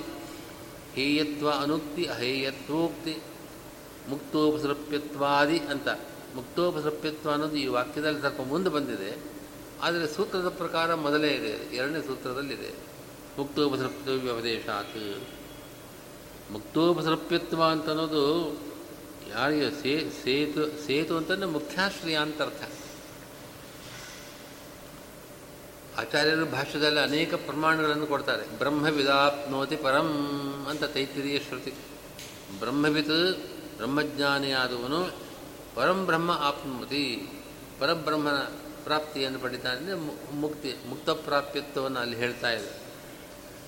[0.95, 3.19] ಹೇಯತ್ವ ಅನುಕ್ತಿ, ಅಹೇಯತ್ವೋಕ್ತಿ.
[4.09, 5.89] ಮುಕ್ತೋಪಸೃಪ್ಯತ್ವಾದಿ ಅಂತ.
[6.35, 9.19] ಮುಕ್ತೋಪಸೃಪ್ಯತ್ವ ಅನ್ನೋದು ಈ ವಾಕ್ಯದಲ್ಲಿ ಸ್ವಲ್ಪ ಮುಂದೆ ಬಂದಿದೆ.
[9.83, 11.77] ಆದರೆ ಸೂತ್ರದ ಪ್ರಕಾರ ಮೊದಲೇ ಇದೆ.
[11.77, 12.75] ಎರಡನೇ ಸೂತ್ರದಲ್ಲಿದೆ.
[13.39, 15.23] ಮುಕ್ತೋಪಸೃಪ್ತ ವ್ಯವದೇಶಾತ್
[16.53, 18.53] ಮುಕ್ತೋಪಸೃಪ್ಯತ್ವ ಅಂತ ಅನ್ನೋದು
[19.31, 19.71] ಯಾರಿಗೆ?
[20.11, 22.88] ಸೇತು ಸೇತು ಅಂತಂದರೆ ಮುಖ್ಯಾಶ್ರಯ ಅಂತ ಅರ್ಥ.
[25.99, 28.59] ಆಚಾರ್ಯರು ಭಾಷ್ಯದಲ್ಲಿ ಅನೇಕ ಪ್ರಮಾಣಗಳನ್ನು ಕೊಡ್ತಾರೆ.
[28.59, 30.07] ಬ್ರಹ್ಮವಿದಾಪ್ನೋತಿ ಪರಂ
[30.71, 31.73] ಅಂತ ತೈತಿರಿಯ ಶ್ರುತಿ.
[32.59, 33.39] ಬ್ರಹ್ಮವಿತ್
[33.77, 35.11] ಬ್ರಹ್ಮಜ್ಞಾನಿಯಾದವನು
[35.75, 37.29] ಪರಂ ಬ್ರಹ್ಮ ಆಪ್ನೋತಿ
[37.81, 38.37] ಪರಬ್ರಹ್ಮನ
[38.85, 39.95] ಪ್ರಾಪ್ತಿಯನ್ನು ಪಡಿತಾನೆ
[40.35, 42.89] ಮುಕ್ತಿ, ಮುಕ್ತ ಪ್ರಾಪ್ಯತ್ವವನ್ನು ಅಲ್ಲಿ ಹೇಳ್ತಾ ಇದೆ.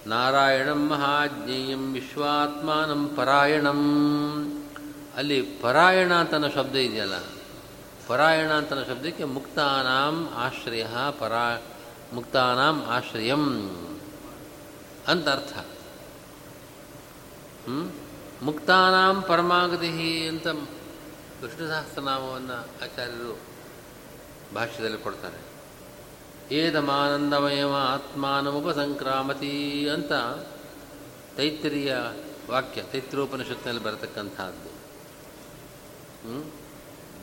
[0.06, 3.80] ನಾರಾಯಣಂ ಮಹಾಜ್ಞೇಯಂ ವಿಶ್ವಾತ್ಮಾನಂ ಪರಾಯಣಂ.
[5.16, 7.14] ಅಲ್ಲಿ ಪರಾಯಣ ಅಂತನ ಶಬ್ದ ಇದೆಯಲ್ಲ?
[8.08, 10.84] ಪರಾಯಣ ಅಂತನ ಶಬ್ದಕ್ಕೆ ಮುಕ್ತಾನಾಂ ಆಶ್ರಯ
[11.18, 11.62] ಪರಾ
[12.12, 13.70] ಮುಕ್ತಾನಾಂ ಆಶ್ರಯಂ
[15.06, 15.66] ಅಂತ ಅರ್ಥ.
[18.42, 23.38] ಮುಕ್ತಾನಾಂ ಪರಮಾಗತಿ ಅಂತ ವಿಷ್ಣು ಸಹಸ್ರನಾಮವನ್ನು ಆಚಾರ್ಯರು
[24.54, 25.50] ಭಾಷ್ಯದಲ್ಲಿ ಕೊಡ್ತಾರೆ.
[26.54, 30.12] ಏದಮಾನಂದಮಯಮ ಆತ್ಮಾನಮುಪಸಂಕ್ರಾಮತಿ ಅಂತ
[31.36, 31.96] ತೈತ್ರಿಯ
[32.50, 34.70] ವಾಕ್ಯ ತೈತ್ರೋಪನಿಷತ್ನಲ್ಲಿ ಬರತಕ್ಕಂಥದ್ದು.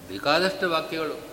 [0.08, 1.27] ಬೇಕಾದಷ್ಟು ವಾಕ್ಯಗಳು.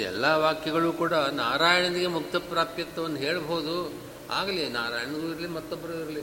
[0.00, 4.02] ಎಲ್ಲ ವಾಕ್ಯಗಳು ಕೂಡ ನಾರಾಯಣನಿಗೆ ಮುಕ್ತ ಪ್ರಾಪ್ಯತ್ವವನ್ನು ಹೇಳ್ಬೋದು.
[4.30, 6.20] ಆಗಲಿ, ನಾರಾಯಣನಿಗೂ ಇರಲಿ ಮತ್ತೊಬ್ಬರು ಇರಲಿ.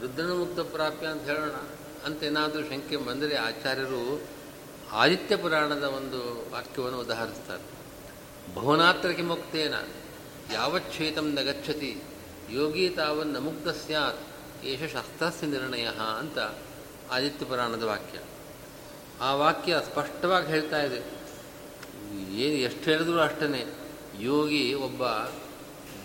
[0.00, 1.54] ರುದ್ರನ ಮುಕ್ತ ಪ್ರಾಪ್ಯ ಅಂತ ಹೇಳೋಣ.
[2.04, 4.22] ಅಂತ ಏನಾದರೂ ಶಂಕೆ ಬಂದರೆ ಆಚಾರ್ಯರು
[4.92, 7.76] ಆದಿತ್ಯ ಪುರಾಣದ ಒಂದು ವಾಕ್ಯವನ್ನು ಉದಾಹರಿಸ್ತಾರೆ.
[8.54, 9.74] ಭುವನಾತ್ರಕ್ಕೆ ಮುಕ್ತೇನ
[10.52, 12.02] ಯಾವಚ್ಛೇತಂ ನ ಗಚ್ಚತಿ
[12.50, 14.20] ಯೋಗಿ ತಾವನ್ನ ಮುಕ್ತ ಸ್ಯಾತ್,
[14.64, 16.38] ಏಷ ಶಾಸ್ತ್ರಸ್ಯ ನಿರ್ಣಯ ಅಂತ
[17.12, 18.18] ಆದಿತ್ಯ ಪುರಾಣದ ವಾಕ್ಯ.
[19.20, 21.15] ಆ ವಾಕ್ಯ ಸ್ಪಷ್ಟವಾಗಿ ಹೇಳ್ತಾ ಇದೆ.
[22.16, 23.74] ಏನು ಎಷ್ಟು ಹೇಳಿದ್ರು ಅಷ್ಟೇ
[24.20, 25.02] ಯೋಗಿ ಒಬ್ಬ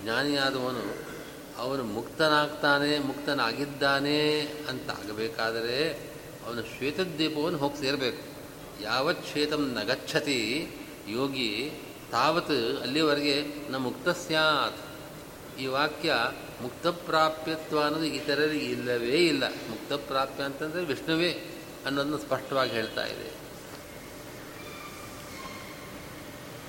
[0.03, 1.11] ಜ್ಞಾನಿಯಾದವನು,
[1.57, 5.93] ಅವನು ಮುಕ್ತನಾಗ್ತಾನೆ, ಮುಕ್ತನಾಗಿದ್ದಾನೆ ಅಂತ ಆಗಬೇಕಾದರೆ
[6.47, 8.31] ಅವನು ಶ್ವೇತದ್ವೀಪವನ್ನು ಹೋಗಿ ಸೇರಬೇಕು.
[8.83, 10.67] ಯಾವತ್ ಶ್ವೇತಂ ನಗಚ್ಚತಿ
[11.09, 11.71] ಯೋಗಿ
[12.11, 14.81] ತಾವತ್ ಅಲ್ಲಿವರೆಗೆ ನ ಮುಕ್ತ ಸ್ಯಾತ್.
[15.59, 16.13] ಈ ವಾಕ್ಯ
[16.61, 19.43] ಮುಕ್ತಪ್ರಾಪ್ಯತ್ವ ಅನ್ನೋದು ಇತರರಿಗೆ ಇಲ್ಲವೇ ಇಲ್ಲ.
[19.47, 21.31] ಮುಕ್ತಪ್ರಾಪ್ಯ ಅಂತಂದರೆ ವಿಷ್ಣುವೇ
[21.85, 23.40] ಅನ್ನೋದನ್ನು ಸ್ಪಷ್ಟವಾಗಿ ಹೇಳ್ತಾ ಇದೆ.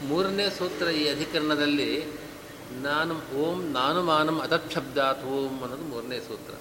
[0.09, 1.91] ಮೂರನೇ ಸೂತ್ರ ಈ ಅಧಿಕರಣದಲ್ಲಿ
[2.83, 6.55] ನಾನು ಓಂ, ನಾನು ಮಾನಂ ಅದಕ್ಷಬ್ದಾತ್ ಓಂ ಅನ್ನೋದು ಮೂರನೇ ಸೂತ್ರ.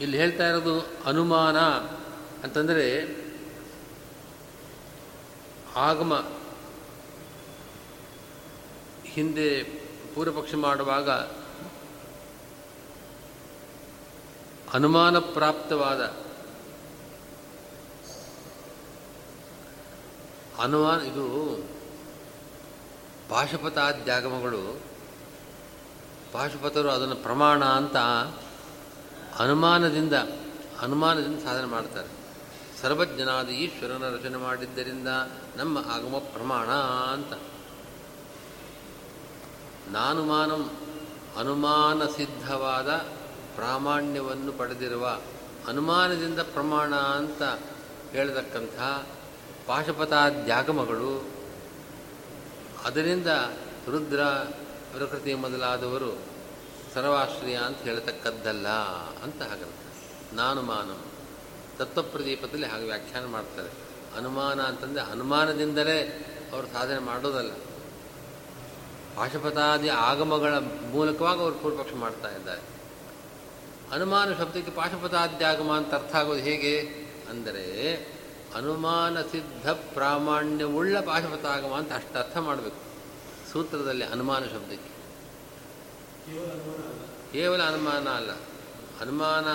[0.00, 0.74] ಇಲ್ಲಿ ಹೇಳ್ತಾ ಇರೋದು
[1.04, 1.58] ಅನುಮಾನ
[2.44, 2.86] ಅಂತಂದರೆ
[5.76, 6.14] ಆಗಮ
[9.04, 9.48] ಹಿಂದೆ
[10.14, 11.10] ಪೂರ್ವಪಕ್ಷ ಮಾಡುವಾಗ
[14.74, 16.02] ಅನುಮಾನ ಪ್ರಾಪ್ತವಾದ
[20.58, 21.56] ಅನುಮಾನ ಇದು
[23.30, 24.80] ಪಾಶುಪತಾದ್ಯಾಗಮಗಳು.
[26.32, 27.96] ಪಾಶುಪತರು ಅದನ್ನು ಪ್ರಮಾಣ ಅಂತ
[29.38, 30.12] ಅನುಮಾನದಿಂದ
[30.80, 32.08] ಅನುಮಾನದಿಂದ ಸಾಧನೆ ಮಾಡ್ತಾರೆ.
[32.82, 35.08] ಸರ್ವಜ್ಞನಾದ ಈಶ್ವರನ ರಚನೆ ಮಾಡಿದ್ದರಿಂದ
[35.56, 36.68] ನಮ್ಮ ಆಗಮ ಪ್ರಮಾಣ
[37.12, 37.32] ಅಂತ.
[39.88, 40.70] ನಾನುಮಾನಂ
[41.36, 42.88] ಅನುಮಾನ ಸಿದ್ಧವಾದ
[43.54, 45.20] ಪ್ರಾಮಾಣ್ಯವನ್ನು ಪಡೆದಿರುವ
[45.66, 47.42] ಅನುಮಾನದಿಂದ ಪ್ರಮಾಣ ಅಂತ
[48.12, 49.06] ಹೇಳತಕ್ಕಂಥ
[49.66, 51.28] ಪಾಶುಪತಾದ್ಯಾಗಮಗಳು
[52.84, 53.26] ಅದರಿಂದ
[53.88, 54.24] ರುದ್ರ
[54.96, 56.22] ಪ್ರಕೃತಿ ಮೊದಲಾದವರು
[56.94, 58.68] ಸರ್ವಾಶ್ರಯ ಅಂತ ಹೇಳತಕ್ಕದ್ದಲ್ಲ
[59.22, 59.94] ಅಂತ ಹಾಗಂತ
[60.32, 60.98] ನಾನು ಮಾನವ
[61.78, 63.68] ತತ್ವಪ್ರದೀಪದಲ್ಲಿ ಹಾಗೆ ವ್ಯಾಖ್ಯಾನ ಮಾಡ್ತಾರೆ.
[64.16, 66.02] ಅನುಮಾನ ಅಂತಂದರೆ ಅನುಮಾನದಿಂದಲೇ
[66.52, 67.52] ಅವರು ಸಾಧನೆ ಮಾಡೋದಲ್ಲ.
[69.16, 70.54] ಪಾಶುಪತಾದಿ ಆಗಮಗಳ
[70.90, 72.60] ಮೂಲಕವಾಗಿ ಅವರು ಪೂರ್ವಪಕ್ಷ ಮಾಡ್ತಾ ಇದ್ದಾರೆ.
[73.92, 76.80] ಅನುಮಾನ ಶಬ್ದಕ್ಕೆ ಪಾಶುಪತಾದ್ಯಾಗಮ ಅಂತ ಅರ್ಥ ಆಗೋದು ಹೇಗೆ?
[77.30, 78.15] ಅಂದರೆ
[78.56, 82.86] ಅನುಮಾನ ಸಿದ್ಧ ಪ್ರಾಮಾಣ್ಯವುಳ್ಳ ಪಾಶುಪತಾಗಮ ಅಂತ ಅಷ್ಟು ಅರ್ಥ ಮಾಡಬೇಕು.
[83.52, 84.96] ಸೂತ್ರದಲ್ಲಿ ಅನುಮಾನ ಶಬ್ದಕ್ಕೆ
[87.32, 88.30] ಕೇವಲ ಅನುಮಾನ ಅಲ್ಲ.
[89.00, 89.46] ಅನುಮಾನ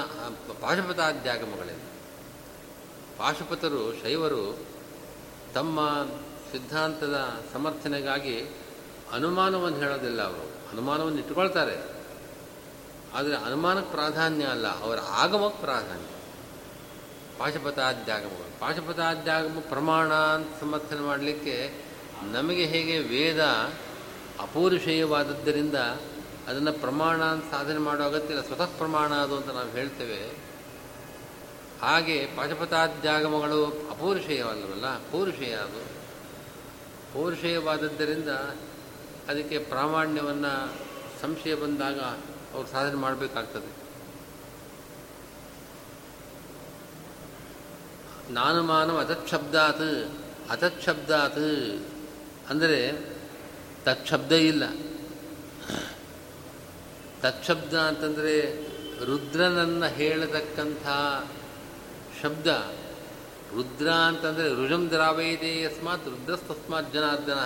[0.62, 1.82] ಪಾಶುಪತಾದ್ಯಾಗಮಗಳಿಂದ
[3.18, 4.66] ಪಾಶುಪತರು, ಶೈವರು
[5.54, 6.06] ತಮ್ಮ
[6.52, 8.42] ಸಿದ್ಧಾಂತದ ಸಮರ್ಥನೆಗಾಗಿ
[9.12, 10.70] ಅನುಮಾನವನ್ನು ಹೇಳೋದಿಲ್ಲ ಅವರು.
[10.72, 12.02] ಅನುಮಾನವನ್ನು ಇಟ್ಟುಕೊಳ್ತಾರೆ
[13.14, 14.82] ಆದರೆ ಅನುಮಾನಕ್ಕೆ ಪ್ರಾಧಾನ್ಯ ಅಲ್ಲ.
[14.82, 16.21] ಅವರ ಆಗಮಕ್ಕೆ ಪ್ರಾಧಾನ್ಯ.
[17.42, 21.86] ಪಾಶುಪತಾದ್ಯಾಗಮಗಳು ಪಾಶುಪತಾದ್ಯಾಗಮ ಪ್ರಮಾಣ ಅಂತ ಸಮರ್ಥನೆ ಮಾಡಲಿಕ್ಕೆ
[22.32, 23.42] ನಮಗೆ ಹೇಗೆ ವೇದ
[24.40, 25.76] ಅಪೌರುಷೇಯವಾದದ್ದರಿಂದ
[26.48, 28.46] ಅದನ್ನು ಪ್ರಮಾಣ ಅಂತ ಸಾಧನೆ ಮಾಡೋ ಅಗತ್ಯ ಇಲ್ಲ.
[28.46, 30.38] ಸ್ವತಃ ಪ್ರಮಾಣ ಅದು ಅಂತ ನಾವು ಹೇಳ್ತೇವೆ.
[31.82, 35.86] ಹಾಗೆ ಪಾಶಪತಾದ್ಯಾಗಮಗಳು ಅಪೌರುಷೇಯವಲ್ಲವಲ್ಲ ಪೌರುಷೇಯ ಅದು.
[37.14, 38.30] ಪೌರುಷೇಯವಾದದ್ದರಿಂದ
[39.30, 40.74] ಅದಕ್ಕೆ ಪ್ರಾಮಾಣ್ಯವನ್ನು
[41.22, 42.00] ಸಂಶಯ ಬಂದಾಗ
[42.54, 43.81] ಅವ್ರು ಸಾಧನೆ ಮಾಡಬೇಕಾಗ್ತದೆ.
[48.34, 50.12] ನಾನು ಅತತ್ಶಬ್ದಾತ್
[50.50, 51.84] ಅತಚ್ಛಬ್ದಾತ್
[52.50, 52.92] ಅಂದರೆ
[53.86, 54.64] ತತ್ಶಬ್ದ ಇಲ್ಲ.
[57.22, 58.36] ತತ್ಶಬ್ದ ಅಂತಂದರೆ
[59.06, 60.86] ರುದ್ರನನ್ನು ಹೇಳತಕ್ಕಂಥ
[62.22, 62.48] ಶಬ್ದ.
[63.56, 67.42] ರುದ್ರ ಅಂತಂದರೆ ರುಜಂ ದ್ರಾವಯದೆ ಯಸ್ಮಾತ್, ರುದ್ರಸ್ತಸ್ಮಾತ್ ಜನಾರ್ದನ.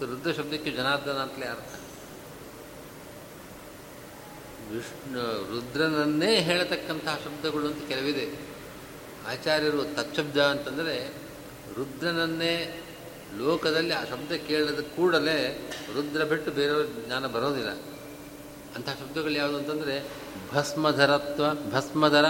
[0.00, 1.72] ರುದ್ರ ಶಬ್ದಕ್ಕೆ ಜನಾರ್ದನ ಅಂತಲೇ ಅರ್ಥ.
[4.72, 8.45] ವಿಷ್ಣು, ರುದ್ರನನ್ನೇ ಹೇಳತಕ್ಕಂತಹ ಶಬ್ದಗಳು ಅಂತ ಕೆಲವಿದೆ.
[9.26, 11.12] ಆಚಾರ್ಯರು ತತ್ಶಬ್ದ ಅಂತಂದರೆ
[11.76, 12.82] ರುದ್ರನನ್ನೇ
[13.38, 17.70] ಲೋಕದಲ್ಲಿ ಆ ಶಬ್ದ ಕೇಳಿದ ಕೂಡಲೇ ರುದ್ರ ಬಿಟ್ಟು ಬೇರೆಯವ್ರ ಜ್ಞಾನ ಬರೋದಿಲ್ಲ.
[18.74, 20.08] ಅಂಥ ಶಬ್ದಗಳು ಯಾವುದು ಅಂತಂದರೆ
[20.52, 22.24] ಭಸ್ಮಧರತ್ವ, ಭಸ್ಮಧರ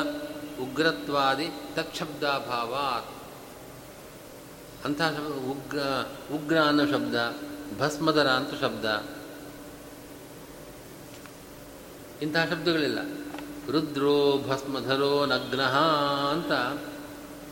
[0.62, 3.16] ಉಗ್ರತ್ವಾದಿ ತತ್ಶಬ್ದಾಭಾವಾತ್
[4.84, 5.78] ಅಂಥ ಶಬ್ದ, ಉಗ್ರ
[6.34, 7.36] ಉಗ್ರ ಅನ್ನೋ ಶಬ್ದ,
[7.78, 8.84] ಭಸ್ಮಧರ ಅಂತ ಶಬ್ದ.
[12.22, 12.98] ಇಂತಹ ಶಬ್ದಗಳಿಲ್ಲ.
[13.70, 15.78] ರುದ್ರೋ ಭಸ್ಮಧರೋ ನಗ್ನಃ
[16.28, 16.52] ಅಂತ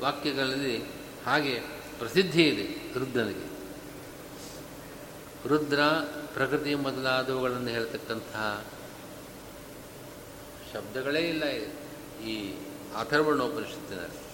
[0.02, 0.84] ವಾಕ್ಯಗಳಲ್ಲಿ
[1.26, 1.60] ಹಾಗೆ
[1.98, 3.54] ಪ್ರಸಿದ್ಧಿ ಇದೆ ರುದ್ರನಿಗೆ.
[5.48, 5.80] ರುದ್ರ
[6.34, 8.64] ಪ್ರಕೃತಿ ಮೊದಲಾದವುಗಳನ್ನು ಹೇಳ್ತಕ್ಕಂತಹ
[10.74, 11.44] ಶಬ್ದಗಳೇ ಇಲ್ಲ
[12.24, 12.54] ಈ
[13.00, 14.24] ಅಥರ್ವಣೋಪನಿಷತ್ತಿನಲ್ಲಿ.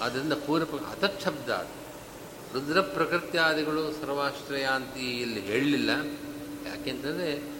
[0.00, 0.78] ಆದ್ದರಿಂದ ಪೂರ್ವ
[1.24, 1.48] ಶಬ್ದ
[2.54, 5.90] ರುದ್ರ ಪ್ರಕೃತ್ಯಾದಿಗಳು ಸರ್ವಾಶ್ರಯ ಅಂತ ಇಲ್ಲಿ ಹೇಳಲಿಲ್ಲ.
[6.66, 7.54] ಯಾಕೆಂತಂದರೆ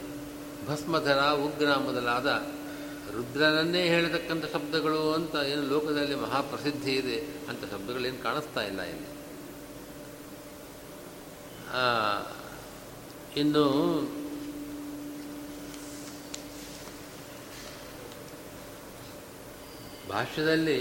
[0.68, 2.46] ಭಸ್ಮಧರ ಉಗ್ರ ಮೊದಲಾದ
[3.14, 9.08] ರುದ್ರನನ್ನೇ ಹೇಳತಕ್ಕಂಥ ಶಬ್ದಗಳು ಅಂತ ಏನು ಲೋಕದಲ್ಲಿ ಮಹಾಪ್ರಸಿದ್ಧಿ ಇದೆ ಅಂತ ಶಬ್ದಗಳೇನು ಕಾಣಿಸ್ತಾ ಇಲ್ಲ ಇಲ್ಲಿ.
[13.36, 13.64] ಇನ್ನು
[20.08, 20.78] ಭಾಷ್ಯದಲ್ಲಿ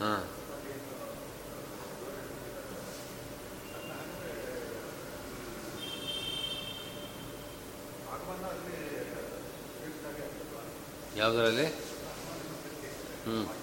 [0.00, 0.39] ಹಾಂ.
[11.20, 11.66] ಯಾವುದರಲ್ಲಿ?
[13.24, 13.54] ಹ್ಞೂ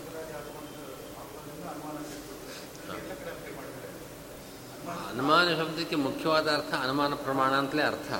[5.10, 8.12] ಅನುಮಾನ ಶಬ್ದಕ್ಕೆ ಮುಖ್ಯವಾದ ಅರ್ಥ ಅನುಮಾನ ಪ್ರಮಾಣ ಅಂತಲೇ ಅರ್ಥ.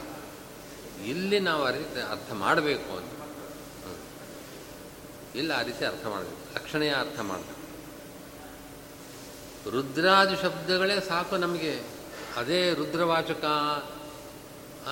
[1.02, 3.12] ಇಲ್ಲಿ ನಾವು ಆ ರೀತಿ ಅರ್ಥ ಮಾಡಬೇಕು ಅಂತ.
[5.36, 6.56] ಇಲ್ಲ ಆ ರೀತಿ ಅರ್ಥ ಮಾಡಬೇಕು.
[6.56, 7.58] ಲಕ್ಷಣೀಯ ಅರ್ಥ ಮಾಡಬೇಕು.
[9.70, 11.84] ರುದ್ರಾದಿ ಶಬ್ದಗಳೇ ಸಾಕು ನಮಗೆ.
[12.36, 13.46] ಅದೇ ರುದ್ರವಾಚಕ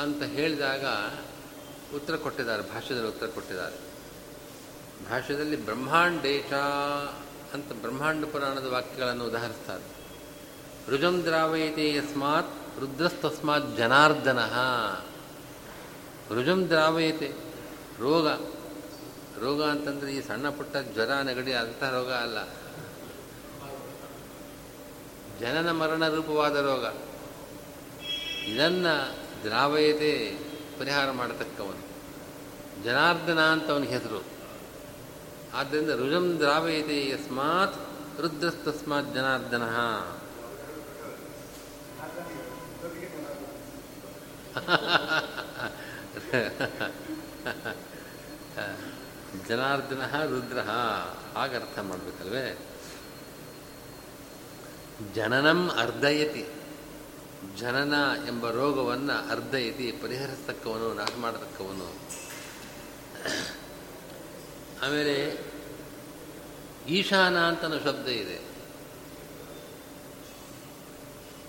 [0.02, 0.86] ಅಂತ ಹೇಳಿದಾಗ
[1.96, 3.95] ಉತ್ತರ ಕೊಟ್ಟಿದ್ದಾರೆ, ಭಾಷ್ಯದಲ್ಲಿ ಉತ್ತರ ಕೊಟ್ಟಿದ್ದಾರೆ.
[5.10, 6.54] ಭಾಷ್ಯದಲ್ಲಿ ಬ್ರಹ್ಮಾಂಡೇಶ
[7.54, 9.96] ಅಂತ ಬ್ರಹ್ಮಾಂಡ ಪುರಾಣದ ವಾಕ್ಯಗಳನ್ನು ಉದಾಹರಿಸ್ತಾರೆ.
[10.92, 14.40] ರುಜಂ ದ್ರಾವಯತೆ ಯಸ್ಮಾತ್ ರುದ್ರಸ್ತಸ್ಮಾತ್ ಜನಾರ್ದನ.
[16.36, 17.32] ರುಜಂ ದ್ರಾವಯತೆ,
[18.00, 18.28] ರೋಗ.
[19.44, 22.38] ರೋಗ ಅಂತಂದರೆ ಈ ಸಣ್ಣ ಪುಟ್ಟ ಜ್ವರ, ನೆಗಡಿ ಅಂಥ ರೋಗ ಅಲ್ಲ.
[25.40, 26.86] ಜನನ ಮರಣ ರೂಪವಾದ ರೋಗ.
[28.48, 30.38] ಇದನ್ನು ದ್ರಾವಯತೆ
[30.80, 31.96] ಪರಿಹಾರ ಮಾಡತಕ್ಕವನು.
[32.84, 34.35] ಜನಾರ್ದನ ಅಂತ ಅವನಿಗೆ ಹೆಸರು.
[35.56, 37.76] ಆದ್ದರಿಂದ ರುಜಂ ದ್ರಾವಯತೆ ಯಸ್ಮಾತ್
[38.20, 39.64] ರುದ್ರಸ್ತಸ್ಮಾತ್ ಜನಾರ್ದನ.
[49.48, 50.60] ಜನಾರ್ದನ ರುದ್ರ.
[51.38, 52.58] ಹಾಗರ್ಥ ಅರ್ಥ ಮಾಡಬೇಕಲ್ವೇ?
[55.16, 56.46] ಜನನಂ ಅರ್ಧಯತಿ.
[57.58, 57.94] ಜನನ
[58.28, 61.90] ಎಂಬ ರೋಗವನ್ನು ಅರ್ಧಯತಿ, ಪರಿಹರಿಸತಕ್ಕವನು, ನಾಶ ಮಾಡತಕ್ಕವನು.
[64.86, 65.46] ಆಮೇಲೆ
[66.90, 68.56] ಈಶಾನ ಅಂತನೋ ಶಬ್ದ ಇದೆ.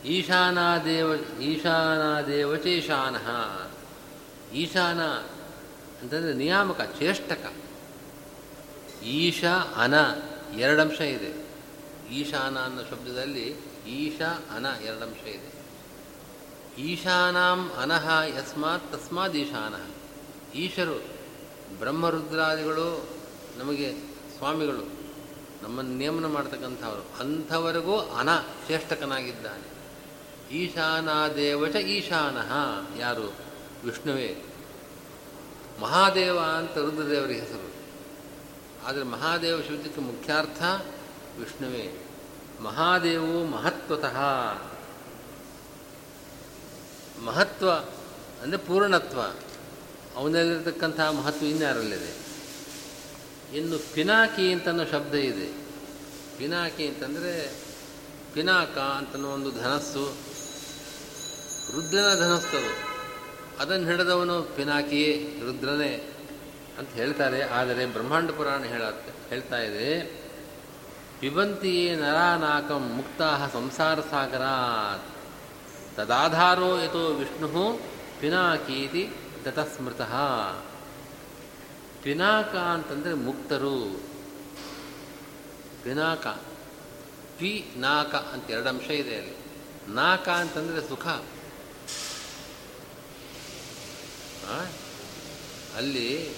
[0.08, 3.16] ಈಶಾನಾದೇವ ಈಶಾನಾದೇವಚೇಶಾನ
[4.54, 5.02] ಈಶಾನ
[6.02, 7.52] ಅಂತಂದರೆ ನಿಯಾಮಕ ಚೇಷ್ಟಕ
[9.04, 9.44] ಈಶ,
[9.76, 9.94] ಅನ
[10.58, 11.46] ಎರಡಂಶ ಇದೆ.
[12.14, 13.56] ಈಶಾನ ಅನ್ನೋ ಶಬ್ದದಲ್ಲಿ
[13.88, 14.22] ಈಶ,
[14.54, 15.56] ಅನ ಎರಡಂಶ ಇದೆ.
[16.82, 19.74] ಈಶಾನಾಂ ಅನಃ ಯಸ್ಮಾತ್ ತಸ್ಮಾತ್ ಈಶಾನ.
[20.56, 21.16] ಈಶರು
[21.78, 23.15] ಬ್ರಹ್ಮರುದ್ರಾದಿಗಳು
[23.58, 23.92] ನಮಗೆ
[24.36, 25.06] ಸ್ವಾಮಿಗಳು
[25.62, 27.20] ನಮ್ಮನ್ನು ನೇಮನ ಮಾಡ್ತಕ್ಕಂಥವರು.
[27.20, 29.76] ಅಂಥವರೆಗೂ ಅನ ಶ್ರೇಷ್ಠಕನಾಗಿದ್ದಾನೆ.
[30.54, 32.52] ಈಶಾನಾದೇವಚ ಈಶಾನಃ.
[32.98, 33.34] ಯಾರು?
[33.84, 34.44] ವಿಷ್ಣುವೇ.
[35.80, 37.72] ಮಹಾದೇವ ಅಂತ ರುದ್ರದೇವರಿಗೆ ಹೆಸರು.
[38.86, 40.62] ಆದರೆ ಮಹಾದೇವ ಶಬ್ದಕ್ಕೆ ಮುಖ್ಯಾರ್ಥ
[41.38, 42.06] ವಿಷ್ಣುವೇ.
[42.62, 44.16] ಮಹಾದೇವು ಮಹತ್ವತಃ.
[47.24, 47.70] ಮಹತ್ವ
[48.42, 49.20] ಅಂದರೆ ಪೂರ್ಣತ್ವ.
[50.16, 52.25] ಅವನಲ್ಲಿರ್ತಕ್ಕಂಥ ಮಹತ್ವ ಇನ್ಯಾರಲ್ಲಿದೆ?
[53.54, 55.46] ಇನ್ನು ಪಿನಾಕಿ ಅಂತನೋ ಶಬ್ದ ಇದೆ.
[56.38, 57.52] ಪಿನಾಕಿ ಅಂತಂದರೆ
[58.34, 60.16] ಪಿನಾಕ ಅಂತನೋ ಒಂದು ಧನಸ್ಸು.
[61.76, 62.56] ರುದ್ರನ ಧನಸ್ಸು.
[62.56, 62.96] ಅದು
[63.58, 66.12] ಅದನ್ನು ಹಿಡಿದವನು ಪಿನಾಕಿಯೇ, ರುದ್ರನೇ
[66.78, 67.42] ಅಂತ ಹೇಳ್ತಾರೆ.
[67.42, 68.82] ಆದರೆ ಬ್ರಹ್ಮಾಂಡ ಪುರಾಣ ಹೇಳ,
[69.28, 70.04] ಹೇಳ್ತಾ ಇದೆ
[71.20, 75.16] ಪಿಬಂತಿಯೇ ನರಾನಾಕಂ ಮುಕ್ತಾ ಸಂಸಾರ ಸಾಗರಾತ್.
[75.96, 77.80] ತದಾಧಾರೋ ಯಥೋ ವಿಷ್ಣು
[78.20, 79.10] ಪಿನಾಕೀತಿ
[79.44, 80.14] ತತಸ್ಮೃತಃ.
[82.06, 84.00] ಪಿನಾಕ ಅಂತಂದರೆ ಮುಕ್ತರು.
[85.82, 86.26] ಪಿನಾಕ
[87.38, 89.34] ಪಿ ನಾಕ ಅಂತ ಎರಡು ಅಂಶ ಇದೆ ಅಲ್ಲಿ.
[89.88, 91.06] ನಾಕ ಅಂತಂದರೆ ಸುಖ?
[95.76, 96.30] ಅಲ್ಲಿ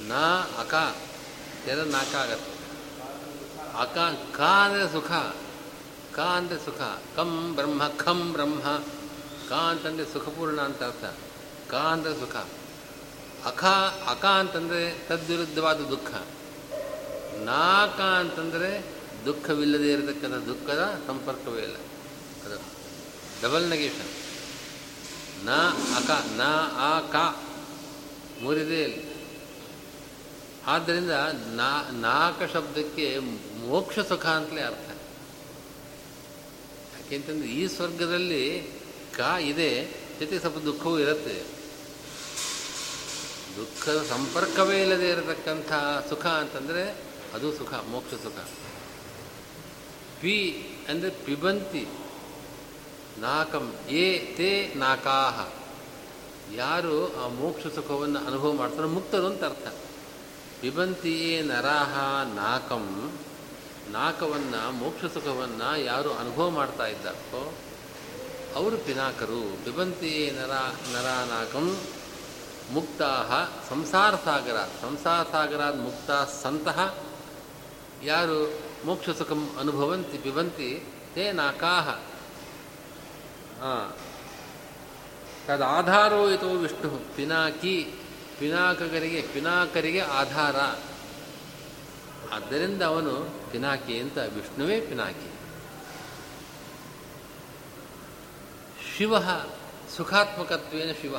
[0.00, 0.96] ನಾ, ಅಕ
[1.68, 2.52] ಎರಡು ನಾಕ ಆಗತ್ತೆ.
[3.78, 3.98] ಅಕ,
[4.36, 5.10] ಕ ಅಂದರೆ ಸುಖ.
[6.14, 6.80] ಕ ಅಂದರೆ ಸುಖ.
[7.16, 8.84] ಕಂ, ಬ್ರಹ್ಮ ಖಂ ಬ್ರಹ್ಮ.
[9.48, 11.04] ಕ ಅಂತಂದರೆ ಸುಖಪೂರ್ಣ ಅಂತ ಅರ್ಥ.
[11.70, 12.36] ಕ ಅಂದರೆ ಸುಖ.
[13.46, 13.64] ಅಖ
[14.08, 16.14] ಅಕ ಅಂತಂದರೆ ತದ್ವಿರುದ್ಧವಾದ ದುಃಖ.
[17.38, 21.76] ನಾಕ ಅಂತಂದರೆ ದುಃಖವಿಲ್ಲದೆ ಇರತಕ್ಕಂಥ ದುಃಖದ ಸಂಪರ್ಕವೇ ಇಲ್ಲ.
[22.46, 22.60] ಅದು
[23.42, 25.50] ಡಬಲ್ ನೆಗೇಷನ್ನ
[25.96, 26.40] ಅಕ ನ,
[26.72, 27.16] ಆ, ಕ
[28.42, 29.12] ಮೂರಿದೆ ಇಲ್ಲ.
[30.66, 31.10] ಆದ್ದರಿಂದ
[31.92, 33.18] ನಾಕ ಶಬ್ದಕ್ಕೆ
[33.68, 34.88] ಮೋಕ್ಷ ಸುಖ ಅಂತಲೇ ಅರ್ಥ.
[36.94, 38.62] ಯಾಕೆಂತಂದ್ರೆ ಈ ಸ್ವರ್ಗದಲ್ಲಿ
[39.16, 39.84] ಕ ಇದೆ
[40.20, 41.55] ಜೊತೆ ಸ್ವಲ್ಪ ದುಃಖವೂ ಇರುತ್ತೆ.
[43.56, 45.72] ದುಃಖದ ಸಂಪರ್ಕವೇ ಇಲ್ಲದೆ ಇರತಕ್ಕಂಥ
[46.08, 46.96] ಸುಖ ಅಂತಂದರೆ
[47.34, 48.38] ಅದು ಸುಖ, ಮೋಕ್ಷ ಸುಖ.
[50.20, 51.88] ಪಿ ಅಂದರೆ ಪಿಬಂತಿ.
[53.18, 55.48] ನಾಕಂ ಏ ತೇ ನಾಕಾಹ.
[56.54, 59.68] ಯಾರು ಆ ಮೋಕ್ಷ ಸುಖವನ್ನು ಅನುಭವ ಮಾಡ್ತಾರೋ ಮುಕ್ತರು ಅಂತ ಅರ್ಥ.
[60.60, 61.96] ಪಿಬಂತಿಯೇ ನರಾಹ
[62.34, 63.18] ನಾಕಂ.
[63.88, 67.54] ನಾಕವನ್ನು, ಮೋಕ್ಷ ಸುಖವನ್ನು ಯಾರು ಅನುಭವ ಮಾಡ್ತಾ ಇದ್ದಾರೋ
[68.54, 69.64] ಅವರು ಪಿನಾಕರು.
[69.64, 70.50] ಪಿಬಂತಿಯೇ ನರ
[70.92, 71.80] ನರ ನಾಕಂ.
[72.72, 73.24] ಮುಕ್ತಾ
[73.68, 74.56] ಸಂಸಾರ ಸಾಗರ.
[74.80, 76.10] ಸಂಸಾರ ಸಾಗರಾದ ಮುಕ್ತ
[76.42, 76.94] ಸಂತಹ
[78.02, 78.38] ಯಾರು
[78.84, 81.88] ಮೋಕ್ಷ ಸುಖಂ ಅನುಭವಂತಿ ಪಿಬಂತಿ ತೇ ನಾಕಾಹ
[85.46, 87.94] ತದಾಧಾರೋ ಇತೋ ವಿಷ್ಣು ಪಿನಾಕಿ.
[88.38, 90.56] ಪಿನಾಕರಿಗೆ ಪಿನಾಕರಿಗೆ ಆಧಾರ.
[92.34, 93.14] ಆದ್ದರಿಂದ ಅವನು
[93.52, 95.30] ಪಿನಾಕಿ ಅಂತ ವಿಷ್ಣುವೇ ಪಿನಾಕಿ.
[98.96, 99.18] ಶಿವ
[99.96, 101.14] ಸುಖಾತ್ಮಕತ್ವೇನ ಶಿವ.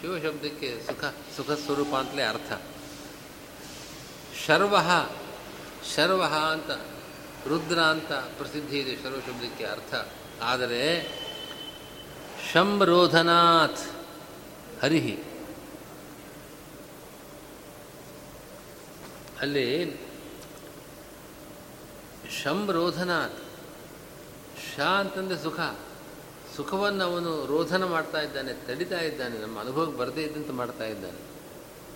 [0.00, 1.04] ಶಿವ ಶಬ್ದಕ್ಕೆ ಸುಖ
[1.36, 2.52] ಸುಖ ಸ್ವರೂಪ ಅಂತಲೇ ಅರ್ಥ
[4.46, 4.76] ಶರ್ವ
[5.94, 6.70] ಶರ್ವ ಅಂತ
[7.48, 9.94] ರುದ್ರ ಅಂತ ಪ್ರಸಿದ್ಧಿ ಇದೆ ಶರ್ವ ಶಬ್ದಕ್ಕೆ ಅರ್ಥ
[10.42, 10.82] ಆದರೆ
[12.52, 13.82] ಶಂರೋಧನಾಥ್
[14.82, 15.16] ಹರಿಹಿ
[19.40, 19.68] ಅಲ್ಲಿ
[22.42, 23.38] ಶಂರೋಧನಾಥ್
[24.76, 25.60] ಶ ಅಂತಂದರೆ ಸುಖ
[26.58, 31.18] ಸುಖವನ್ನು ಅವನು ರೋಧನ ಮಾಡ್ತಾ ಇದ್ದಾನೆ, ತಡಿತಾ ಇದ್ದಾನೆ, ನಮ್ಮ ಅನುಭವಕ್ಕೆ ಬರದೇ ಇದ್ದಂತೆ ಮಾಡ್ತಾ ಇದ್ದಾನೆ.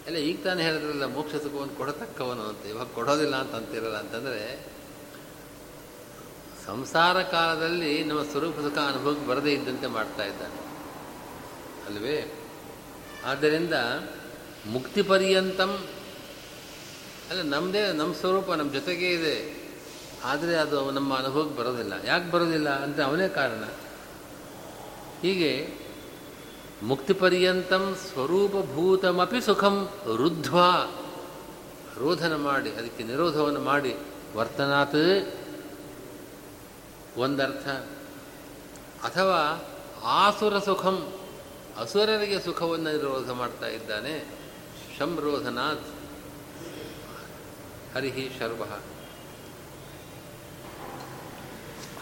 [0.06, 4.66] ಎಲ್ಲ ಈಗ ತಾನೇ ಹೇಳಿದ್ರಲ್ಲ, ಮೋಕ್ಷ ಸುಖವನ್ನು ಕೊಡತಕ್ಕವನು ಅಂತ, ಇವಾಗ ಕೊಡೋದಿಲ್ಲ ಅಂತ ಅಂತಿರಲ್ಲ ಅಂತಂದರೆ,
[6.66, 10.54] ಸಂಸಾರ ಕಾಲದಲ್ಲಿ ನಮ್ಮ ಸ್ವರೂಪ ಸುಖ ಅನುಭವಕ್ಕೆ ಬರದೇ ಇದ್ದಂತೆ ಮಾಡ್ತಾ ಇದ್ದಾನೆ.
[11.86, 12.34] ಅಲ್ವೇ?
[13.24, 13.74] ಆದ್ದರಿಂದ
[14.66, 15.86] ಮುಕ್ತಿ ಪರ್ಯಂತಂ,
[17.30, 19.62] ಅಲ್ಲ ನಮ್ಮದೇ ನಮ್ಮ ಸ್ವರೂಪ ನಮ್ಮ ಜೊತೆಗೇ ಇದೆ.
[20.24, 21.92] ಆದರೆ ಅದು ನಮ್ಮ ಅನುಭವಕ್ಕೆ ಬರೋದಿಲ್ಲ.
[22.04, 22.82] ಯಾಕೆ ಬರೋದಿಲ್ಲ?
[22.82, 23.64] ಅಂತ ಅವನೇ ಕಾರಣ.
[25.22, 25.68] ಹೀಗೆ
[26.82, 30.58] ಮುಕ್ತಿಪರ್ಯಂತಂ ಸ್ವರೂಪಭೂತಮಿ ಸುಖಂ ರುದ್ಧ್ವ
[31.98, 33.96] ರೋಧನ ಮಾಡಿ, ಅದಕ್ಕೆ ನಿರೋಧವನ್ನು ಮಾಡಿ,
[34.36, 35.34] ವರ್ತನಾತ್
[37.16, 37.68] ಒಂದರ್ಥ.
[39.04, 39.68] ಅಥವಾ
[40.02, 41.12] ಆಸುರ ಸುಖಂ,
[41.78, 44.24] ಅಸುರರಿಗೆ ಸುಖವನ್ನು ನಿರೋಧ ಮಾಡ್ತಾ ಇದ್ದಾನೆ
[44.98, 45.86] ಶಂರೋಧನಾಥ್
[47.94, 48.64] ಹರಿಹಿ ಶರ್ವ.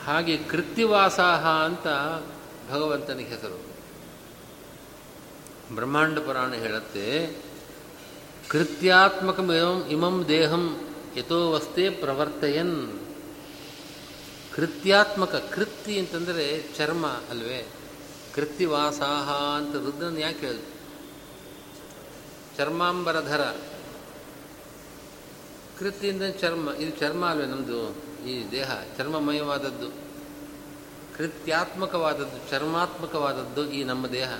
[0.07, 1.87] ಹಾಗೆ ಕೃತ್ಯವಾಸಾಹ ಅಂತ
[2.71, 3.59] ಭಗವಂತನಿಗೆ ಹೆಸರು.
[5.75, 7.37] ಬ್ರಹ್ಮಾಂಡ ಪುರಾಣ ಹೇಳುತ್ತೆ
[8.49, 13.01] ಕೃತ್ಯಾತ್ಮಕಮಿಮಂ ಇಮಂ ದೇಹಂ ಯಥೋವಸ್ತೆ ಪ್ರವರ್ತಯನ್.
[14.55, 17.67] ಕೃತ್ಯಾತ್ಮಕ ಕೃತಿ ಅಂತಂದರೆ ಚರ್ಮ ಅಲ್ವೇ?
[18.35, 20.71] ಕೃತ್ಯವಾಸಾಹ ಅಂತ ರುದ್ರನ್ ಯಾಕೆ ಹೇಳಿದ್ರು
[22.57, 23.43] ಚರ್ಮಾಂಬರಧರ
[25.79, 27.97] ಕೃತಿಯಿಂದ ಚರ್ಮ, ಇದು ಚರ್ಮ ಅಲ್ವೇ ನಮ್ಮದು
[28.29, 30.10] ಈ ದೇಹ, ಚರ್ಮಮಯವಾದದ್ದು.
[31.21, 34.31] ಕೃತ್ಯಾತ್ಮಕವಾದದ್ದು, ಚರ್ಮಾತ್ಮಕವಾದದ್ದು ಈ ನಮ್ಮ ದೇಹ.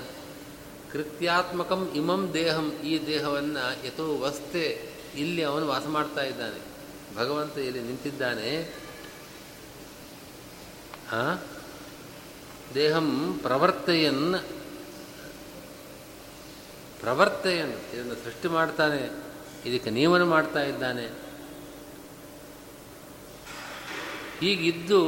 [0.91, 6.59] ಕೃತ್ಯಾತ್ಮಕಂ ಇಮಂ ದೇಹಂ, ಈ ದೇಹವನ್ನು ಯಥೋ ವಸ್ತೆ ಇಲ್ಲಿ ಅವನು ವಾಸ ಮಾಡ್ತಾ ಇದ್ದಾನೆ.
[7.15, 8.73] ಭಗವಂತ ಇಲ್ಲಿ ನಿಂತಿದ್ದಾನೆ.
[12.73, 14.35] ದೇಹಂ ಪ್ರವರ್ತಯನ್.
[16.99, 19.03] ಪ್ರವರ್ತಯನ್, ಇದನ್ನು ಸೃಷ್ಟಿ ಮಾಡ್ತಾನೆ.
[19.69, 21.05] ಇದಕ್ಕೆ ನಿಯಮನ ಮಾಡ್ತಾ ಇದ್ದಾನೆ.
[24.39, 25.01] ಹೀಗಿದ್ದು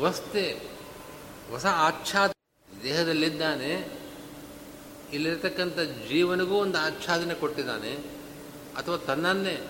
[0.00, 0.60] ವಸ್ತೆ
[1.50, 2.30] ಹೊಸ ಆಚ್ಛಾದ
[2.82, 3.98] ದೇಹದಲ್ಲಿದ್ದಾನೆ,
[5.12, 7.92] ಇಲ್ಲಿರತಕ್ಕಂಥ ಜೀವನಿಗೂ ಒಂದು ಆಚ್ಛಾದನೆ ಕೊಟ್ಟಿದ್ದಾನೆ,
[8.76, 9.60] ಅಥವಾ ತನ್ನನ್ನೇ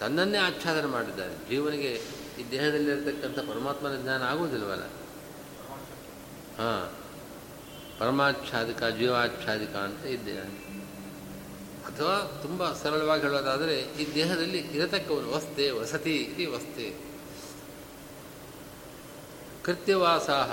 [0.00, 1.48] ತನ್ನನ್ನೇ ಆಚ್ಛಾದನೆ ಮಾಡಿದ್ದಾನೆ.
[1.50, 2.02] ಜೀವನಿಗೆ
[2.38, 4.84] ಈ ದೇಹದಲ್ಲಿರತಕ್ಕಂಥ ಪರಮಾತ್ಮನ ಜ್ಞಾನ ಆಗುವುದಿಲ್ವಲ್ಲ?
[6.58, 6.92] ಹಾಂ.
[7.98, 10.69] ಪರಮಾಚ್ಛಾದಿಕ, ಜೀವಾಚ್ಛಾದಿಕ ಅಂತ ಇದ್ದೇನೆ.
[11.86, 17.10] ಅಥವಾ ತುಂಬ ಸರಳವಾಗಿ ಹೇಳೋದಾದರೆ, ಈ ದೇಹದಲ್ಲಿ ಇರತಕ್ಕವನು ವಸ್ತೆ, ವಸತಿ ಇತಿ ವಸ್ತೆ.
[19.64, 20.52] ಕೃತ್ಯವಾಸಾಹ.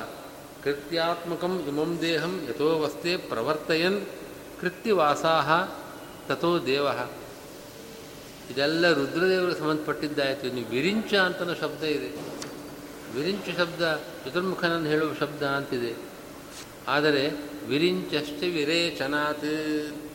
[0.64, 4.06] ಕೃತ್ಯಾತ್ಮಕಂ ಇಮಂ ದೇಹಂ ಯಥೋ ವಸ್ತೆ ಪ್ರವರ್ತಯನ್.
[4.62, 5.50] ಕೃತ್ಯವಾಸಾಹ
[6.28, 6.88] ತಥೋ ದೇವ.
[8.52, 10.48] ಇದೆಲ್ಲ ರುದ್ರದೇವರಿಗೆ ಸಂಬಂಧಪಟ್ಟಿದ್ದಾಯಿತು.
[10.48, 12.10] ಇನ್ನು ವಿರಿಂಚ ಅಂತನೋ ಶಬ್ದ ಇದೆ.
[13.18, 15.96] ವಿರಿಂಚ ಶಬ್ದ, ಚತುರ್ಮುಖನನ್ನು ಹೇಳುವ ಶಬ್ದ ಅಂತಿದೆ.
[16.88, 17.30] ಆದರೆ
[17.68, 20.07] ವಿರಿಂಚಷ್ಟೇ ವಿರೇಚನಾತ್.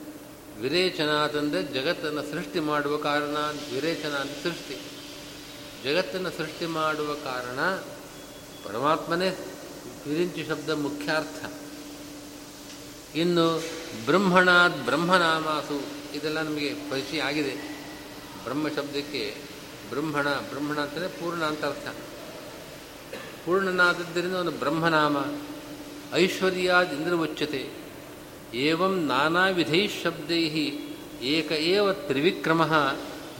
[0.60, 3.36] ವಿರೇಚನಾತ್ ಅಂತಂದರೆ ಜಗತ್ತನ್ನು ಸೃಷ್ಟಿ ಮಾಡುವ ಕಾರಣ
[3.74, 4.76] ವಿರೇಚನ ಅಂತ ಸೃಷ್ಟಿ.
[5.84, 7.60] ಜಗತ್ತನ್ನು ಸೃಷ್ಟಿ ಮಾಡುವ ಕಾರಣ
[8.64, 9.28] ಪರಮಾತ್ಮನೇ
[10.08, 11.44] ವಿರಿಂಚಿ ಶಬ್ದ ಮುಖ್ಯಾರ್ಥ.
[13.16, 13.62] ಇನ್ನು
[14.04, 15.82] ಬ್ರಹ್ಮಣಾದ್ ಬ್ರಹ್ಮನಾಮಾಸು
[16.16, 17.72] ಇದೆಲ್ಲ ನಮಗೆ ಪರಿಚಯ ಆಗಿದೆ.
[18.44, 19.36] ಬ್ರಹ್ಮ ಶಬ್ದಕ್ಕೆ
[19.90, 21.88] ಬ್ರಹ್ಮಣ ಬ್ರಹ್ಮಣ ಅಂತಂದರೆ ಪೂರ್ಣ ಅಂತ ಅರ್ಥ.
[23.46, 25.16] ಪೂರ್ಣನಾದದ್ದರಿಂದ ಒಂದು ಬ್ರಹ್ಮನಾಮ.
[26.14, 27.81] ಐಶ್ವರ್ಯಾದ್ ಇಂದ್ರವಚ್ಯತೆ
[28.60, 30.42] ಏವಂ ನಾನಾ ವಿಧೈ ಶಬ್ದೈ
[31.26, 32.62] ಏಕ ಏವ ತ್ರಿವಿಕ್ರಮ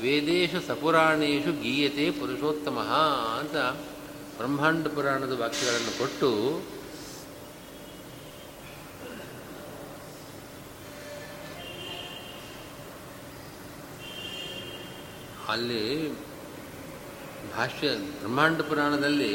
[0.03, 2.79] ವೇದೇಶು ಸಪುರಾಣೇಶು ಗೀಯತೆ ಪುರುಷೋತ್ತಮ
[3.41, 3.57] ಅಂತ
[4.39, 6.31] ಬ್ರಹ್ಮಾಂಡ ಪುರಾಣದ ವಾಕ್ಯಗಳನ್ನು ಕೊಟ್ಟು
[15.51, 15.83] ಅಲ್ಲಿ
[17.57, 19.33] ಭಾಷ್ಯ ಬ್ರಹ್ಮಾಂಡ ಪುರಾಣದಲ್ಲಿ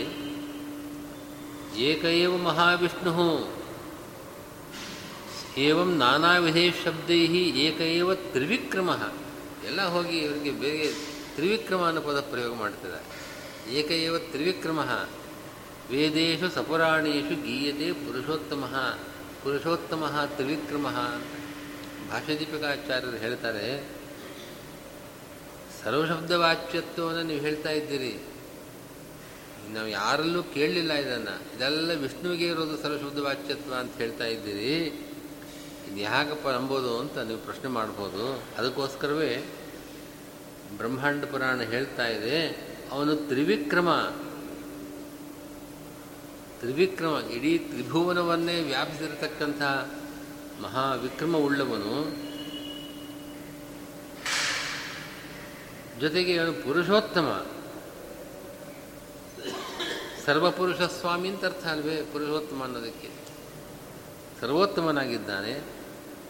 [1.83, 3.13] ಏಕಏವ ಮಹಾವಿಷ್ಣು
[5.57, 9.11] ಏವಂ ನಾನಾ ವಿಧೇ ಶಬ್ದೈ ಏಕಏವ ತ್ರಿವಿಕ್ರಮ.
[9.65, 10.93] ಎಲ್ಲ ಹೋಗಿ ಇವರಿಗೆ ಬೇರೆ
[11.35, 13.05] ತ್ರಿವಿಕ್ರಮ ಅನ್ನೋ ಪದ ಪ್ರಯೋಗ ಮಾಡ್ತಿದ್ದಾರೆ.
[13.73, 14.79] ಏಕಏವ ತ್ರಿವಿಕ್ರಮ.
[15.91, 18.65] ವೇದೇಶು ಸಪುರಾಣೇಶು ಗೀಯತೆ ಪುರುಷೋತ್ತಮ.
[19.43, 20.87] ಪುರುಷೋತ್ತಮ ತ್ರಿವಿಕ್ರಮ
[22.09, 23.89] ಭಾಷ್ಯದೀಪಿಕಾಚಾರ್ಯರು ಹೇಳ್ತಾರೆ.
[25.83, 28.19] ಸರ್ವಶಬ್ದವಾಚ್ಯತ್ವವನ್ನು ನೀವು ಹೇಳ್ತಾ ಇದ್ದೀರಿ.
[29.73, 31.55] ನಾವು ಯಾರಲ್ಲೂ ಕೇಳಲಿಲ್ಲ ಇದನ್ನು.
[31.55, 35.06] ಇದೆಲ್ಲ ವಿಷ್ಣುವಿಗೆ ಇರೋದು ಸರ್ವಶಬ್ದವಾಚ್ಯತ್ವ ಅಂತ ಹೇಳ್ತಾ ಇದ್ದೀರಿ.
[35.87, 39.45] ಇದು ಯಾಕಪ್ಪ ನಂಬೋದು ಅಂತ ನೀವು ಪ್ರಶ್ನೆ ಮಾಡ್ಬೋದು, ಅದಕ್ಕೋಸ್ಕರವೇ
[40.77, 42.39] ಬ್ರಹ್ಮಾಂಡ ಪುರಾಣ ಹೇಳ್ತಾ ಇದೆ,
[42.91, 43.89] ಅವನು ತ್ರಿವಿಕ್ರಮ.
[46.59, 49.61] ತ್ರಿವಿಕ್ರಮ, ಇಡೀ ತ್ರಿಭುವನವನ್ನೇ ವ್ಯಾಪಿಸಿರತಕ್ಕಂಥ
[50.61, 51.93] ಮಹಾವಿಕ್ರಮ ಉಳ್ಳವನು
[56.01, 57.27] ಜೊತೆಗೆ ಅವನು ಪುರುಷೋತ್ತಮ.
[60.25, 63.09] ಸರ್ವಪುರುಷ ಸ್ವಾಮಿ ಅಂತ ಅರ್ಥ ಅಲ್ವೇ ಪುರುಷೋತ್ತಮ ಅನ್ನೋದಕ್ಕೆ.
[64.41, 65.76] ಸರ್ವೋತ್ತಮನಾಗಿದ್ದಾನೆ.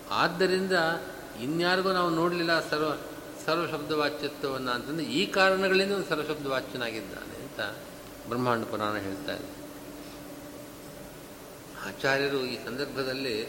[0.09, 0.71] ಆದ್ದರಿಂದ
[1.41, 2.97] ಇನ್ಯಾರಿಗೂ ನಾವು ನೋಡಲಿಲ್ಲ ಸರ್ವ
[3.45, 7.77] ಸರ್ವಶಬ್ದವಾಚ್ಯತ್ವವನ್ನು ಅಂತಂದರೆ ಈ ಕಾರಣಗಳಿಂದ ಒಂದು ಸರ್ವಶಬ್ದವಾಚ್ಯನಾಗಿದ್ದಾನೆ ಅಂತ
[8.27, 9.57] ಬ್ರಹ್ಮಾಂಡ ಪುರಾಣ ಹೇಳ್ತಾ ಇದೆ.
[11.89, 13.41] ಆಚಾರ್ಯರು ಈ ಸಂದರ್ಭದಲ್ಲಿ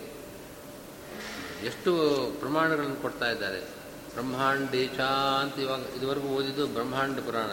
[1.64, 1.92] ಎಷ್ಟು
[2.40, 3.60] ಪ್ರಮಾಣಗಳನ್ನು ಕೊಡ್ತಾ ಇದ್ದಾರೆ.
[4.12, 5.00] ಬ್ರಹ್ಮಾಂಡೇಶ
[5.40, 7.50] ಅಂತ ಇವಾಗ ಇದುವರೆಗೂ ಓದಿದ್ದು ಬ್ರಹ್ಮಾಂಡ ಪುರಾಣ.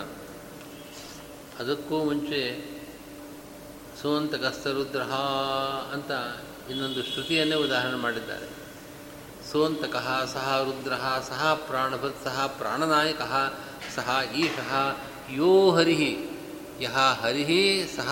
[1.59, 2.75] ಅದಕ್ಕೂ ಮುಂಚೆ
[4.01, 5.01] ಸೋಂತಕಸ್ತರುದ್ರ
[5.93, 6.11] ಅಂತ
[6.71, 8.64] ಇನ್ನೊಂದು ಶ್ರುತಿಯನ್ನೇ ಉದಾಹರಣೆ ಮಾಡಿದ್ದಾರೆ.
[9.55, 10.93] ಸೋಂತಕಃ ಸಹ ರುದ್ರ,
[11.29, 13.21] ಸಹ ಪ್ರಾಣಭತ್, ಸಹ ಪ್ರಾಣನಾಯಕ,
[13.95, 14.71] ಸಹ ಈಶಃ,
[15.29, 16.29] ಯೋ ಹರಿ
[16.81, 18.09] ಯಹ ಹರಿ ಸಹ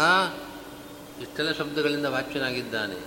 [1.22, 2.98] ಇಷ್ಟೆಲ್ಲ ಶಬ್ದಗಳಿಂದ ವಾಚ್ಯನಾಗಿದ್ದಾನೆ.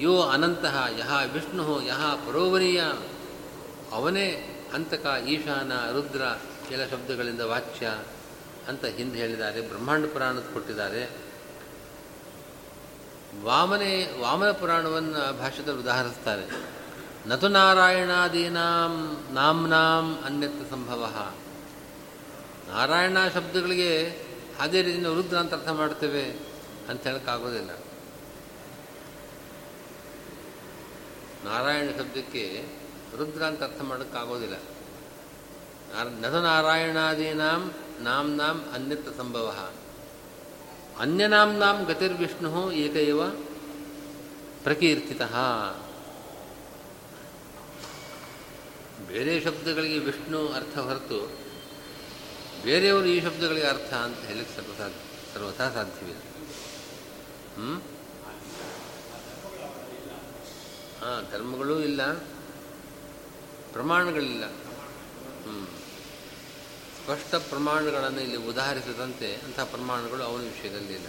[0.00, 2.82] ಯೋ ಅನಂತಹ ಯಹ ವಿಷ್ಣು, ಯಹ ಪರೋವರೀಯ,
[3.92, 4.28] ಅವನೇ
[4.74, 6.22] ಅಂತಕ ಈಶಾನ, ರುದ್ರ
[6.70, 7.98] ಎಲ್ಲ ಶಬ್ದಗಳಿಂದ ವಾಚ್ಯ
[8.68, 11.10] ಅಂತ ಹಿಂದೆ ಹೇಳಿದ್ದಾರೆ, ಬ್ರಹ್ಮಾಂಡ ಪುರಾಣದ ಕೊಟ್ಟಿದ್ದಾರೆ.
[13.42, 16.74] ವಾಮನೆ, ವಾಮನ ಪುರಾಣವನ್ನು ಭಾಷೆದಲ್ಲಿ ಉದಾಹರಿಸ್ತಾರೆ.
[17.26, 21.32] ನತು ನಾರಾಯಣಾದೀನಾಂ ನಾಮ್ನಾಂ ಅನ್ಯತ್ ಸಂಭವ.
[22.68, 24.22] ನಾರಾಯಣ ಶಬ್ದಗಳಿಗೆ
[24.60, 26.30] ಅದೇ ರೀತಿಯಿಂದ ರುದ್ರ ಅಂತ ಅರ್ಥ ಮಾಡ್ತೇವೆ
[26.88, 27.70] ಅಂತ ಹೇಳೋಕ್ಕಾಗೋದಿಲ್ಲ.
[31.44, 32.64] ನಾರಾಯಣ ಶಬ್ದಕ್ಕೆ
[33.18, 34.54] ರುದ್ರ ಅಂತ ಅರ್ಥ ಮಾಡೋಕ್ಕಾಗೋದಿಲ್ಲ.
[36.20, 39.68] ನತು ನಾರಾಯಣಾದೀನಾಂ ನಾಂನಾಂ ಅನ್ಯತ್ ಸಂಭವ.
[41.00, 43.28] ಅನ್ಯನಾಮ್ನಾಂ ಗತಿರ್ವಿಷ್ಣು ಏಕೈವ
[44.64, 45.22] ಪ್ರಕೀರ್ತಿತ.
[49.14, 51.18] ಬೇರೆ ಶಬ್ದಗಳಿಗೆ ವಿಷ್ಣು ಅರ್ಥ ಹೊರತು
[52.64, 55.02] ಬೇರೆಯವರು ಈ ಶಬ್ದಗಳಿಗೆ ಅರ್ಥ ಅಂತ ಹೇಳಕ್ಕೆ ಸಾಧ್ಯ
[55.34, 56.20] ಸರ್ವಥಾ ಸಾಧ್ಯವಿಲ್ಲ.
[57.56, 57.74] ಹ್ಞೂ
[61.00, 62.12] ಹಾಂ, ಧರ್ಮಗಳೂ ಇಲ್ಲ,
[63.72, 64.44] ಪ್ರಮಾಣಗಳಿಲ್ಲ.
[65.44, 65.66] ಹ್ಞೂ
[67.02, 71.06] ಸ್ಪಷ್ಟ ಪ್ರಮಾಣಗಳನ್ನು ಇಲ್ಲಿ ಉದಾಹರಿಸದಂತೆ ಅಂಥ ಪ್ರಮಾಣಗಳು ಅವನ ವಿಷಯದಲ್ಲಿ ಇಲ್ಲ.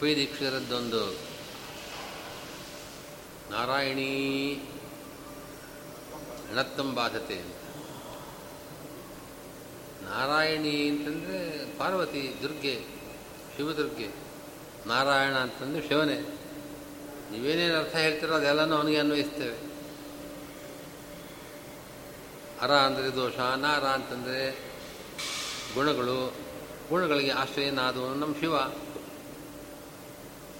[0.00, 1.34] ಪೈ ದೀಕ್ಷಿತರದ್ದೊಂದು
[3.50, 4.54] ನಾರಾಯಣೀ
[6.94, 7.54] ಬಾಧತೆ ಅಂತ.
[10.02, 11.38] ನಾರಾಯಣಿ ಅಂತಂದರೆ
[11.78, 12.84] ಪಾರ್ವತಿ, ದುರ್ಗೆ,
[13.56, 14.08] ಶಿವದುರ್ಗೆ,
[14.86, 16.20] ನಾರಾಯಣ ಅಂತಂದರೆ ಶಿವನೇ.
[17.30, 19.56] ನೀವೇನೇನು ಅರ್ಥ ಹೇಳ್ತೀರೋ ಅದೆಲ್ಲನೂ ಅವನಿಗೆ ಅನ್ವಯಿಸ್ತೇವೆ.
[22.60, 24.58] ಅರ ಅಂದರೆ ದೋಷ, ನಾರ ಅಂತಂದರೆ
[25.74, 26.34] ಗುಣಗಳು,
[26.88, 28.83] ಗುಣಗಳಿಗೆ ಆಶ್ರಯನಾದವನು ನಮ್ಮ ಶಿವ.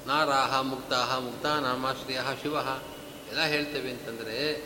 [0.06, 2.56] ನಾರಾಹ ಮುಕ್ತಾಹ ಮುಕ್ತ ನಾಮಾಶ್ರಯ ಶಿವ
[3.30, 4.64] ಎಲ್ಲ ಹೇಳ್ತೇವೆ ಅಂತಂದರೆ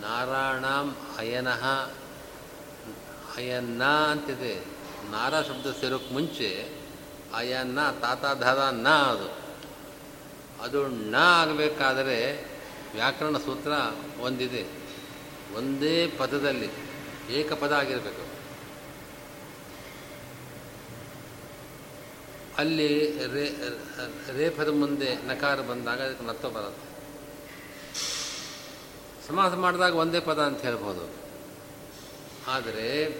[0.00, 1.90] ನಾರಾಯಣಾಂ ಅಯನಃ
[3.36, 4.64] ಅಯನ್ನ ಅಂತಿದೆ.
[5.10, 6.68] ನಾರ ಶಬ್ದ ಸೇರೋಕ್ಕೆ ಮುಂಚೆ
[7.34, 9.42] ಅಯನ್ನ, ತಾತ, ದಾದ, ನ ಅದು.
[10.62, 12.50] ಅದು ಣ ಆಗಬೇಕಾದರೆ
[12.94, 13.72] ವ್ಯಾಕರಣ ಸೂತ್ರ
[14.20, 14.66] ಒಂದಿದೆ.
[15.56, 16.68] ಒಂದೇ ಪದದಲ್ಲಿ
[17.30, 18.31] ಏಕಪದ ಆಗಿರಬೇಕು.
[22.58, 23.74] ಅಲ್ಲಿ ರೇ
[24.32, 26.92] ರೇಫದ ಮುಂದೆ ನಕಾರ ಬಂದಾಗ ಅದಕ್ಕೆ ನತ್ತ ಬರುತ್ತೆ
[29.28, 31.22] ಸಮಾಸ ಮಾಡಿದಾಗ ಒಂದೇ ಪದ ಅಂತ ಹೇಳ್ಬೋದು.
[32.46, 33.18] ಆದರೆ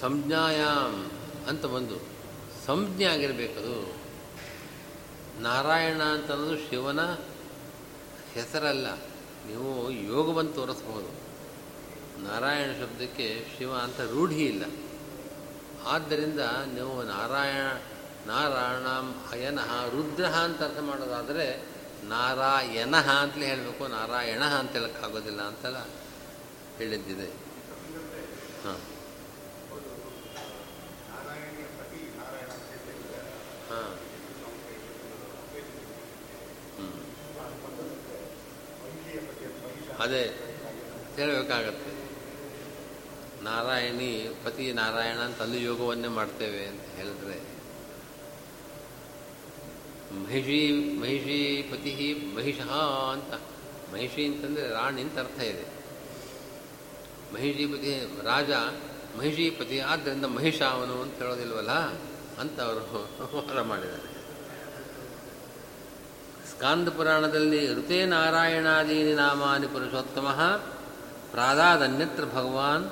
[0.00, 1.10] ಸಂಜ್ಞಾಯಾಮ್
[1.48, 1.98] ಅಂತ ಒಂದು
[2.66, 3.96] ಸಂಜ್ಞೆ ಆಗಿರಬೇಕದು.
[5.40, 6.30] ನಾರಾಯಣ ಅಂತ
[6.70, 7.00] ಶಿವನ
[8.32, 8.96] ಹೆಸರಲ್ಲ.
[9.46, 11.26] ನೀವು ಯೋಗವನ್ನು ತೋರಿಸ್ಬೋದು.
[12.22, 14.64] ನಾರಾಯಣ ಶಬ್ದಕ್ಕೆ ಶಿವ ಅಂತ ರೂಢಿ ಇಲ್ಲ.
[15.86, 16.40] ಆದ್ದರಿಂದ
[16.74, 17.66] ನೀವು ನಾರಾಯಣ
[18.26, 18.86] ನಾರಾಯಣ
[19.32, 21.62] ಅಯನಃ ರುದ್ರ ಅಂತ ಅರ್ಥ ಮಾಡೋದಾದರೆ
[22.04, 25.76] ನಾರಾಯಣ ಅಂತಲೇ ಹೇಳಬೇಕು, ನಾರಾಯಣ ಅಂತ ಹೇಳೋಕ್ಕಾಗೋದಿಲ್ಲ ಅಂತೆಲ್ಲ
[26.78, 27.26] ಹೇಳಿದ್ದಿದೆ.
[28.64, 28.80] ಹಾಂ.
[33.70, 33.98] ಹಾಂ.
[39.98, 40.22] ಅದೇ,
[41.16, 41.95] ಹೇಳಬೇಕಾಗತ್ತೆ.
[43.46, 44.10] ನಾರಾಯಣಿ
[44.44, 47.38] ಪತಿ ನಾರಾಯಣ ಅಂತ ಅಲ್ಲಿ ಯೋಗವನ್ನೇ ಮಾಡ್ತೇವೆ ಅಂತ ಹೇಳಿದ್ರೆ,
[50.24, 50.60] ಮಹಿಷಿ
[51.00, 51.38] ಮಹಿಷಿ
[51.70, 51.92] ಪತಿ
[52.36, 52.72] ಮಹಿಷಃ
[53.12, 53.32] ಅಂತ,
[53.94, 55.66] ಮಹಿಷಿ ಅಂತಂದರೆ ರಾಣಿ ಅಂತ ಅರ್ಥ ಇದೆ.
[57.34, 57.92] ಮಹಿಷಿಪತಿ
[58.24, 58.50] ರಾಜ
[59.18, 61.74] ಮಹಿಷಿಪತಿ ಆದ್ದರಿಂದ ಮಹಿಷ ಅವನು ಅಂತ ಹೇಳೋದಿಲ್ವಲ್ಲ
[62.40, 62.84] ಅಂತ ಅವರು
[63.26, 64.16] ಹೊರ ಮಾಡಿದ್ದಾರೆ.
[66.50, 70.26] ಸ್ಕಾಂದ ಪುರಾಣದಲ್ಲಿ ಋತೇ ನಾರಾಯಣಾದೀನಿ ನಾಮಾನಿ ಪುರುಷೋತ್ತಮ
[71.30, 72.84] ಪ್ರಾದಾದನ್ಯತ್ರ ಭಗವಾನ್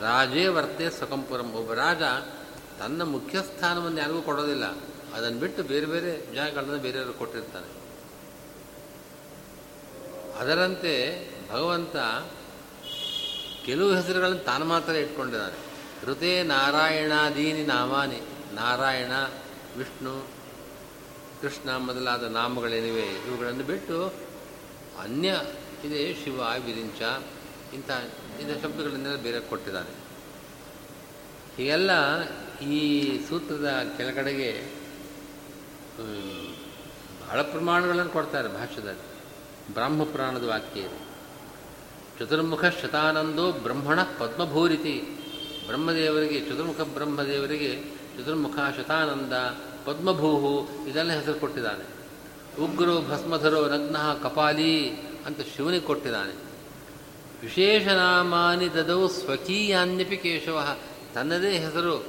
[0.00, 2.02] ರಾಜೇ ವರ್ತೆ ಸ್ವಕಂಪುರಂ ಒಬ್ಬ ರಾಜ
[2.78, 4.64] ತನ್ನ ಮುಖ್ಯ ಸ್ಥಾನವನ್ನು ಯಾರಿಗೂ ಕೊಡೋದಿಲ್ಲ.
[5.14, 7.82] ಅದನ್ನು ಬಿಟ್ಟು ಬೇರೆ ಬೇರೆ ಜಾಗಗಳನ್ನು ಬೇರೆಯವರು ಕೊಟ್ಟಿರ್ತಾನೆ
[10.38, 11.96] ಅದರಂತೆ ಭಗವಂತ
[13.66, 15.72] ಕೆಲವು ಹೆಸರುಗಳನ್ನು ತಾನು ಮಾತ್ರ ಇಟ್ಕೊಂಡಿದ್ದಾನೆ
[16.06, 18.20] ಋತೇ ನಾರಾಯಣಾದೀನಿ ನಾಮಾನಿ.
[18.54, 19.12] ನಾರಾಯಣ,
[19.76, 20.26] ವಿಷ್ಣು,
[21.40, 23.02] ಕೃಷ್ಣ ಮೊದಲಾದ ನಾಮಗಳೇನಿವೆ?
[23.02, 24.06] ಇವುಗಳನ್ನು ಬಿಟ್ಟು
[25.02, 25.40] ಅನ್ಯ
[25.84, 27.02] ಇದೆ ಶಿವ ವಿರಿಂಚ
[27.74, 27.90] ಇಂಥ
[28.40, 30.02] ಇಂಥ ಶಬ್ದಗಳನ್ನೆಲ್ಲ ಬೇರೆ ಕೊಟ್ಟಿದ್ದಾರೆ.
[31.56, 31.90] ಹೀಗೆಲ್ಲ
[32.58, 32.80] ಈ
[33.28, 34.82] ಸೂತ್ರದ ಕೆಳಗಡೆಗೆ
[37.26, 39.12] ಬಹಳ ಪ್ರಮಾಣಗಳನ್ನು ಕೊಡ್ತಾರೆ ಭಾಷ್ಯದಲ್ಲಿ.
[39.74, 41.12] ಬ್ರಾಹ್ಮ ಪುರಾಣದ ವಾಕ್ಯ ಇದೆ.
[42.18, 45.02] ಚತುರ್ಮುಖ ಶತಾನಂದೋ ಬ್ರಹ್ಮಣ ಪದ್ಮಭೂರಿತಿ.
[45.66, 47.82] ಬ್ರಹ್ಮದೇವರಿಗೆ ಚತುರ್ಮುಖ ಬ್ರಹ್ಮದೇವರಿಗೆ
[48.18, 49.32] ಚತುರ್ಮುಖ ಶತಾನಂದ
[49.86, 52.02] ಪದ್ಮಭೂಹು ಇದೆಲ್ಲ ಹೆಸರು ಕೊಟ್ಟಿದ್ದಾನೆ.
[52.62, 54.90] ಉಗ್ರೋ ಭಸ್ಮಧರೋ ನಗ್ನಃ ಕಪಾಲಿ
[55.26, 56.51] ಅಂತ ಶಿವನಿಗೆ ಕೊಟ್ಟಿದ್ದಾನೆ.
[57.42, 60.76] ವಿಶೇಷನಾಮಾನಿ ದದವು ಸ್ವಕೀಯಾನ್ಯಪಿ ಕೇಶವ.
[61.14, 62.06] ತನ್ನದೇ ಹೆಸರು.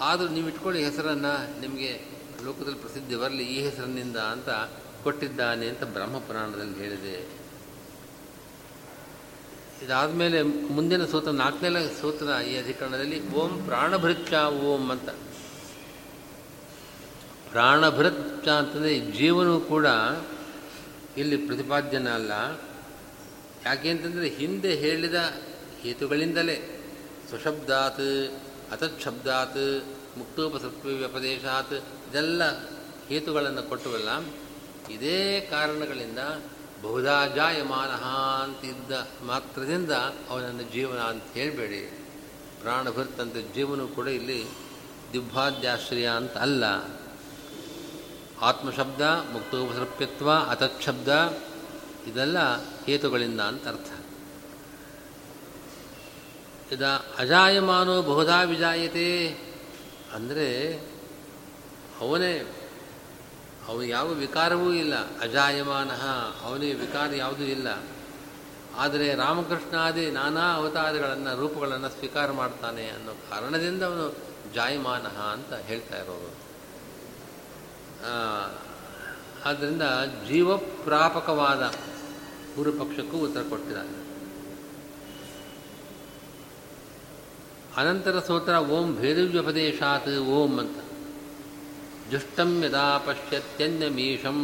[0.00, 2.00] ಆದರೂ ನೀವು ಇಟ್ಕೊಳ್ಳಿ ಹೆಸರನ್ನು, ನಿಮಗೆ
[2.44, 4.48] ಲೋಕದಲ್ಲಿ ಪ್ರಸಿದ್ಧಿ ಬರಲಿ, ಈ ಹೆಸರಿನಿಂದ ಅಂತ
[5.02, 7.42] ಕೊಟ್ಟಿದ್ದಾನೆ ಅಂತ ಬ್ರಹ್ಮಪುರಾಣದಲ್ಲಿ ಹೇಳಿದೆ.
[9.84, 15.08] ಇದಾದಮೇಲೆ ಮುಂದಿನ ಸೂತ್ರ ನಾಲ್ಕನೇ ಸೂತ್ರ ಈ ಅಧಿಕರಣದಲ್ಲಿ, ಓಂ ಪ್ರಾಣಭೃತ್ಯ ಓಂ ಅಂತ.
[17.50, 19.86] ಪ್ರಾಣಭೃತ್ಯ ಅಂತಂದರೆ ಜೀವನು ಕೂಡ
[21.16, 22.32] ಇಲ್ಲಿ ಪ್ರತಿಪಾದ್ಯನ ಅಲ್ಲ
[23.66, 25.18] ಯಾಕೆ ಅಂತಂದರೆ ಹಿಂದೆ ಹೇಳಿದ
[25.80, 26.56] ಹೇತುಗಳಿಂದಲೇ.
[27.28, 28.06] ಸ್ವಶಬ್ದಾತ್
[28.72, 29.64] ಅತಚ್ಛಬ್ದಾತ್
[30.18, 31.74] ಮುಕ್ತೋಪಸತ್ವ ವ್ಯಪದೇಶಾತ್
[32.08, 32.42] ಇದೆಲ್ಲ
[33.08, 34.10] ಹೇತುಗಳನ್ನು ಕೊಟ್ಟವಲ್ಲ,
[34.90, 36.18] ಇದೇ ಕಾರಣಗಳಿಂದ
[36.82, 37.92] ಬಹುಧಾ ಜಾಯಮಾನ
[38.42, 38.92] ಅಂತಿದ್ದ
[39.22, 39.92] ಮಾತ್ರದಿಂದ
[40.30, 41.82] ಅವನನ್ನು ಜೀವನ ಅಂತ ಹೇಳಬೇಡಿ.
[42.60, 44.40] ಪ್ರಾಣಭರ್ತಂತ ಜೀವನ ಕೂಡ ಇಲ್ಲಿ
[45.12, 46.64] ದಿಬ್ಬಾದ್ಯಾಶ್ರಯ ಅಂತ ಅಲ್ಲ.
[48.40, 49.00] ಆತ್ಮಶಬ್ದ,
[49.32, 51.08] ಮುಕ್ತೋಪಸರ್ಪ್ಯತ್ವ ಅತಚ್ಛಬ್ದ
[52.06, 52.38] ಇದೆಲ್ಲ
[52.84, 53.90] ಹೇತುಗಳಿಂದ ಅಂತ ಅರ್ಥ.
[56.72, 56.82] ಇದ
[57.18, 59.08] ಅಜಾಯಮಾನೋ ಬಹುಧಾ ವಿಜಾಯತೆ
[60.14, 60.48] ಅಂದರೆ
[62.00, 62.32] ಅವನೇ,
[63.68, 65.90] ಅವನು ಯಾವ ವಿಕಾರವೂ ಇಲ್ಲ, ಅಜಾಯಮಾನ,
[66.42, 67.68] ಅವನಿಗೆ ವಿಕಾರ ಯಾವುದೂ ಇಲ್ಲ.
[68.76, 74.06] ಆದರೆ ರಾಮಕೃಷ್ಣಾದಿ ನಾನಾ ಅವತಾರಗಳನ್ನು, ರೂಪಗಳನ್ನು ಸ್ವೀಕಾರ ಮಾಡ್ತಾನೆ ಅನ್ನೋ ಕಾರಣದಿಂದ ಅವನು
[74.54, 76.30] ಜಾಯಮಾನ ಅಂತ ಹೇಳ್ತಾ ಇರೋದು
[79.44, 79.82] ಆದ್ದರಿಂದ
[80.28, 81.62] ಜೀವಪ್ರಾಪಕವಾದ
[82.56, 84.12] ಪೂರ್ವಪಕ್ಷಕ್ಕೂ ಉತ್ತರ ಕೊಟ್ಟಿದ್ದಾನೆ
[87.76, 90.78] ಅನಂತರ ಸೂತ್ರ ಓಂ ಭೇದವ್ಯಪದೇಶಾತ್, ಓಂ ಅಂತ.
[92.10, 94.38] ಜುಷ್ಟಂ ಯದಾ ಪಶ್ಯತ್ಯನ್ಯಮೀಶಂ,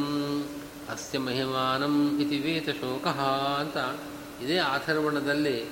[0.88, 3.76] ಅಸ್ಯ ಮಹಿಮಾನಂ ಇತಿ ಶೋಕಹಾ ಅಂತ.
[4.42, 5.70] ಇದೇ ಆಥರ್ವಣದಲ್ಲಿ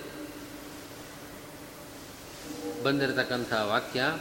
[2.82, 4.18] ಬಂದಿರತಕ್ಕಂಥ ವಾಕ್ಯ.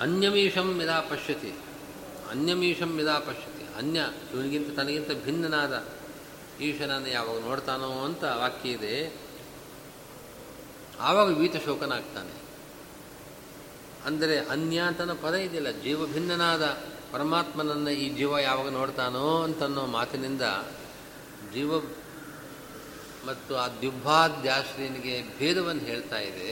[0.00, 1.54] ಅನ್ಯಮೀಶಂ ಯದಾ ಪಶ್ಯತಿ.
[2.32, 3.64] ಅನ್ಯಮೀಶಂ ಯದಾ ಪಶ್ಯತಿ.
[3.76, 4.00] ಅನ್ಯ
[4.32, 5.74] ಇವನಿಗಿಂತ ತನಗಿಂತ ಭಿನ್ನನಾದ
[6.60, 8.94] ಈಶನನ್ನು ಯಾವಾಗ ನೋಡ್ತಾನೋ ಅಂತ ವಾಕ್ಯ ಇದೆ.
[11.00, 12.34] ಆವಾಗ ವೀತ ಶೋಕನಾಗ್ತಾನೆ
[14.06, 16.64] ಅಂದರೆ ಅನ್ಯ ಅಂತನೋ ಪದ ಇದೆಯಲ್ಲ, ಜೀವ ಭಿನ್ನನಾದ
[17.12, 20.44] ಪರಮಾತ್ಮನನ್ನು ಈ ಜೀವ ಯಾವಾಗ ನೋಡ್ತಾನೋ ಅಂತನ್ನೋ ಮಾತಿನಿಂದ
[21.54, 21.70] ಜೀವ
[23.26, 26.50] ಮತ್ತು ಆ ದ್ಯುಬ್ಬಾದ್ಯಾಶ್ರೀನಿಗೆ ಭೇದವನ್ನು ಹೇಳ್ತಾ ಇದೆ.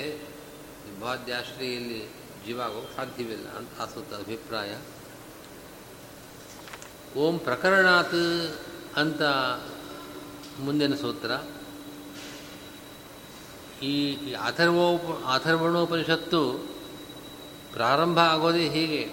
[0.85, 2.01] ದ್ಯುಬ್ಬಾದ್ಯಾಶ್ರೀಯಲ್ಲಿ
[2.47, 3.87] ಜೀವ ಆಗೋಕ್ಕೆ ಸಾಧ್ಯವಿಲ್ಲ ಅಂತ ಆ
[4.19, 4.73] ಅಭಿಪ್ರಾಯ.
[7.17, 8.59] ಓಂ ಪ್ರಕರಣಾತ್
[8.97, 9.23] ಅಂತ
[10.61, 11.31] ಮುಂದಿನ ಸೂತ್ರ.
[13.85, 16.53] ಈ ಅಥರ್ವೋಪ, ಅಥರ್ವಣೋಪನಿಷತ್ತು
[17.73, 19.09] ಪ್ರಾರಂಭ ಆಗೋದೇ ಹೀಗೆ.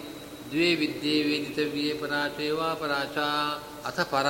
[0.49, 3.17] ದ್ವೇ ವಿದ್ಯೆ ವೇದಿತವ್ಯೇ ಪರಾಚೇವಾ ಪರಾಚ,
[3.85, 4.25] ಅಥ ಪರ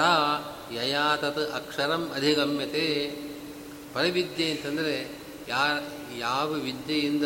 [0.74, 3.12] ಯಯಾ ತತ್ ಅಕ್ಷರಂ ಅಧಿಗಮ್ಯತೆ.
[3.94, 5.70] ಪರವಿದ್ಯೆ ಅಂತಂದರೆ ಯಾರ
[6.18, 7.24] ಯಾವ ವಿದ್ಯೆಯಿಂದ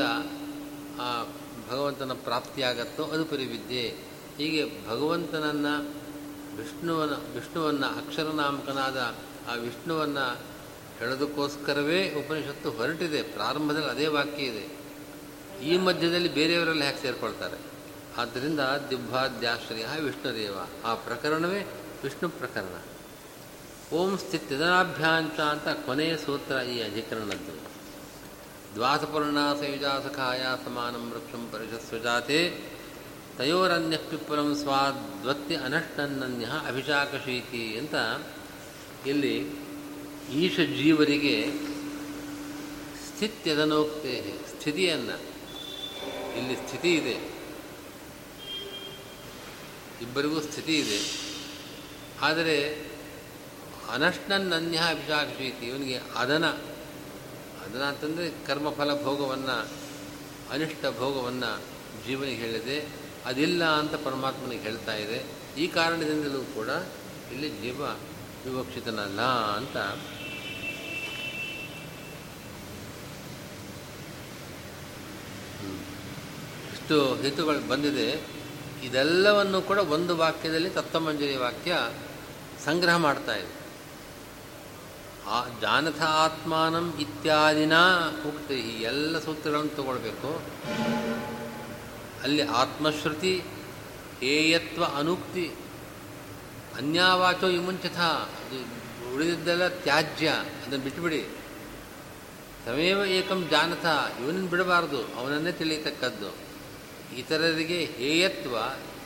[1.71, 3.95] ಭಗವಂತನ ಪ್ರಾಪ್ತಿಯಾಗತ್ತೋ ಅದು ಪರಿವಿದ್ಯೆ.
[4.37, 6.00] ಹೀಗೆ ಭಗವಂತನನ್ನು
[6.57, 9.15] ವಿಷ್ಣುವನ, ವಿಷ್ಣುವನ್ನು ಅಕ್ಷರನಾಮಕನಾದ
[9.51, 10.37] ಆ ವಿಷ್ಣುವನ್ನು
[10.99, 13.21] ಹೇಳೋದಕ್ಕೋಸ್ಕರವೇ ಉಪನಿಷತ್ತು ಹೊರಟಿದೆ.
[13.21, 14.81] ಪ್ರಾರಂಭದಲ್ಲಿ ಅದೇ ವಾಕ್ಯ ಇದೆ.
[15.65, 17.57] ಈ ಮಧ್ಯದಲ್ಲಿ ಬೇರೆಯವರೆಲ್ಲ ಹೇಗೆ ಸೇರಿಕೊಳ್ತಾರೆ.
[18.17, 20.55] ಆದ್ದರಿಂದ ದಿವ್ಯಾದ್ಯಾಶ್ರಯ ವಿಷ್ಣುದೇವ.
[20.85, 21.59] ಆ ಪ್ರಕರಣವೇ
[22.03, 22.81] ವಿಷ್ಣು ಪ್ರಕರಣ.
[23.93, 27.71] ಓಂ ಸ್ಥಿತಿದನಾಭ್ಯಾಂಚ ಅಂತ ಕೊನೆಯ ಸೂತ್ರ ಈ ಅಧಿಕರಣದ್ದು.
[28.75, 32.71] ದ್ವಾಸಪೂರ್ಣ ಸಯುಜಾಸಖಾಯ ಸಮಾನಂ ವೃಕ್ಷಂ ಪರಿಷಸ್ವಜಾತೆ
[33.41, 37.95] ತಯೋರನ್ಯ ಪಿಪ್ಪುರಂ ಸ್ವಾದ್ವತ್ತಿ ಅನಷ್ಟನ್ನನ್ಯ ಅಭಿಷಾಕಶೀತಿ ಅಂತ
[39.07, 39.47] ಇಲ್ಲಿ
[40.33, 41.51] ಈಶ ಜೀವರಿಗೆ
[43.07, 45.17] ಸ್ಥಿತ್ಯದನೋಕ್ತೇ ಸ್ಥಿತಿಯನ್ನು.
[46.37, 47.15] ಇಲ್ಲಿ ಸ್ಥಿತಿ ಇದೆ.
[50.01, 50.99] ಇಬ್ಬರಿಗೂ ಸ್ಥಿತಿ ಇದೆ.
[52.21, 52.87] ಆದರೆ
[53.89, 56.47] ಅನಷ್ಟನ್ನನ್ಯ ಅಭಿಷಾಕಶೀತಿ, ಇವನಿಗೆ ಅದನ
[57.65, 59.67] ಅದನ ಅಂತಂದರೆ ಕರ್ಮಫಲ ಭೋಗವನ್ನು,
[60.51, 61.61] ಅನಿಷ್ಟ ಭೋಗವನ್ನು
[62.07, 63.00] ಜೀವನಿಗೆ ಹೇಳಿದೆ.
[63.25, 65.25] ಅದಿಲ್ಲ ಅಂತ ಪರಮಾತ್ಮನಿಗೆ ಹೇಳ್ತಾ ಇದೆ.
[65.57, 66.69] ಈ ಕಾರಣದಿಂದಲೂ ಕೂಡ
[67.31, 67.81] ಇಲ್ಲಿ ಜೀವ
[68.45, 69.21] ವಿವಕ್ಷಿತನಲ್ಲ
[69.57, 69.77] ಅಂತ
[76.73, 78.09] ಇಷ್ಟು ಹೇತುಗಳು ಬಂದಿದೆ.
[78.83, 81.89] ಇದೆಲ್ಲವನ್ನು ಕೂಡ ಒಂದು ವಾಕ್ಯದಲ್ಲಿ ತತ್ವಮಂಜರಿ ವಾಕ್ಯ
[82.65, 83.61] ಸಂಗ್ರಹ ಮಾಡ್ತಾ ಇದೆ.
[85.27, 87.73] ಆ ಜಾನಥ ಆತ್ಮಾನಂ ಇತ್ಯಾದಿನ
[88.27, 90.41] ಉಕ್ತಿ ಎಲ್ಲ ಸೂತ್ರಗಳನ್ನು ತಗೊಳ್ಬೇಕು.
[92.23, 93.43] ಅಲ್ಲಿ ಆತ್ಮಶ್ರುತಿ
[94.19, 95.51] ಹೇಯತ್ವ ಅನುಕ್ತಿ.
[96.77, 98.81] ಅನ್ಯಾವಾಚೋ ವಿಮುಂಚಥ ಅದು
[99.15, 100.27] ಉಳಿದಿದ್ದೆಲ್ಲ ತ್ಯಾಜ್ಯ.
[100.27, 101.25] ಅದನ್ನು ಬಿಟ್ಟುಬಿಡಿ
[102.65, 103.85] ತಮೇವ ಏಕಂ ಜಾನಥ
[104.21, 105.03] ಇವನನ್ನು ಬಿಡಬಾರ್ದು.
[105.03, 106.35] ಅವನನ್ನೇ ತಿಳಿಯತಕ್ಕದ್ದು.
[107.17, 108.57] ಇತರರಿಗೆ ಹೇಯತ್ವ,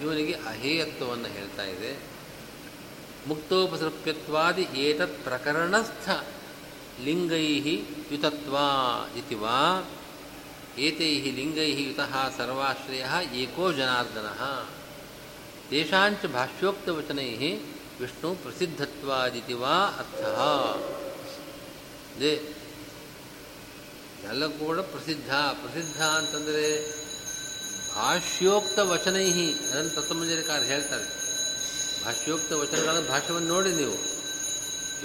[0.01, 2.15] ಇವನಿಗೆ ಅಹೇಯತ್ವವನ್ನು ಹೇಳ್ತಾ ಇದೆ.
[3.27, 6.09] ಮುಕ್ತೋಪಸೃಪ್ಯತ್ವಾದಿ ಏತತ್ ಪ್ರಕರಣಸ್ಥ
[7.03, 7.61] ಲಿಂಗೈ
[8.11, 8.57] ಯುತತ್ವ
[9.17, 9.35] ಇತಿ
[10.75, 13.05] ವಾ ಏತೈ ಲಿಂಗೈ ಯುತಃ ಸರ್ವಾಶ್ರಯ
[13.35, 14.29] ಏಕೋ ಜನಾರ್ದನ
[15.69, 17.29] ತೇಷಾಂಚ ಭಾಷ್ಯೋಕ್ತವಚನೈ
[17.99, 20.23] ವಿಷ್ಣು ಪ್ರಸಿದ್ಧತ್ವಾದಿತಿ ವಾ ಅರ್ಥ
[22.19, 22.33] ದೇ
[24.29, 26.65] ಎಲ್ಲ ಕೂಡ ಪ್ರಸಿದ್ಧ ಪ್ರಸಿದ್ಧ ಅಂತಂದರೆ
[27.95, 31.07] ಭಾಷ್ಯೋಕ್ತ ವಚನೈ ಅದನ್ನು ತತ್ವಮಂಜರಿಕಾರ ಹೇಳ್ತಾರೆ।
[32.05, 33.93] ಭಾಷ್ಯೋಕ್ತ ವಚನಗಳ ಭಾಷ್ಯವನ್ನು ನೋಡಿ ನೀವು।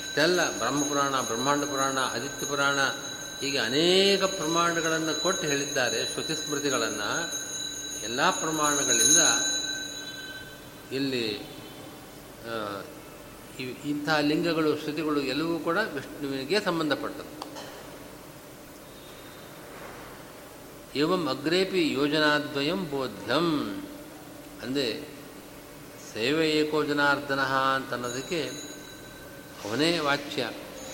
[0.01, 2.79] ಇಷ್ಟೆಲ್ಲ ಬ್ರಹ್ಮಪುರಾಣ, ಬ್ರಹ್ಮಾಂಡ ಪುರಾಣ, ಆದಿತ್ಯ ಪುರಾಣ
[3.41, 7.11] ಹೀಗೆ ಅನೇಕ ಪ್ರಮಾಣಗಳನ್ನು ಕೊಟ್ಟು ಹೇಳಿದ್ದಾರೆ, ಶ್ರುತಿ ಸ್ಮೃತಿಗಳನ್ನು.
[8.05, 9.21] ಎಲ್ಲ ಪ್ರಮಾಣಗಳಿಂದ
[10.97, 11.27] ಇಲ್ಲಿ
[13.91, 17.37] ಇಂಥ ಲಿಂಗಗಳು, ಶ್ರುತಿಗಳು ಎಲ್ಲವೂ ಕೂಡ ವಿಷ್ಣುವಿಗೆ ಸಂಬಂಧಪಟ್ಟದ್ದು.
[20.99, 23.49] ಏವಂ ಅಗ್ರೇಪಿ ಯೋಜನಾದ್ವಯಂ ಬೋಧ್ಯಂ.
[24.63, 24.87] ಅಂದರೆ
[26.13, 27.43] ಸೇವೆ ಏಕೋ ಜನಾರ್ದನ
[27.75, 28.41] ಅಂತ ಅನ್ನೋದಕ್ಕೆ
[29.65, 30.43] ಅವನೇ ವಾಚ್ಯ.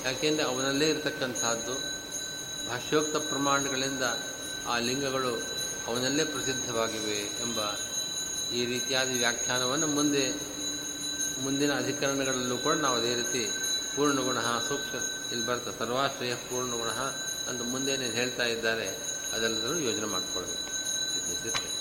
[0.05, 1.96] ಯಾಕೆಂದರೆ ಅವನಲ್ಲೇ ಇರತಕ್ಕಂಥದ್ದು.
[2.69, 4.03] ಭಾಷ್ಯೋಕ್ತ ಪ್ರಮಾಣಗಳಿಂದ
[4.69, 5.33] ಆ ಲಿಂಗಗಳು
[5.87, 7.59] ಅವನಲ್ಲೇ ಪ್ರಸಿದ್ಧವಾಗಿವೆ ಎಂಬ
[8.53, 10.33] ಈ ರೀತಿಯಾದ ವ್ಯಾಖ್ಯಾನವನ್ನು ಮುಂದೆ,
[11.43, 13.43] ಮುಂದಿನ ಅಧಿಕರಣಗಳಲ್ಲೂ ಕೂಡ ನಾವು ಅದೇ ರೀತಿ
[13.97, 14.39] ಪೂರ್ಣಗುಣ
[14.69, 14.99] ಸೂಕ್ಷ್ಮ,
[15.33, 16.89] ಇಲ್ಲಿ ಬರ್ತಾ ಸರ್ವಾಶ್ರಯ ಪೂರ್ಣಗುಣ
[17.51, 18.89] ಅಂತ ಮುಂದೇನೆ ಹೇಳ್ತಾ ಇದ್ದಾರೆ
[19.33, 21.76] ಅದೆಲ್ಲದರೂ ಯೋಜನೆ ಮಾಡಿಕೊಳ್ಬೇಕು.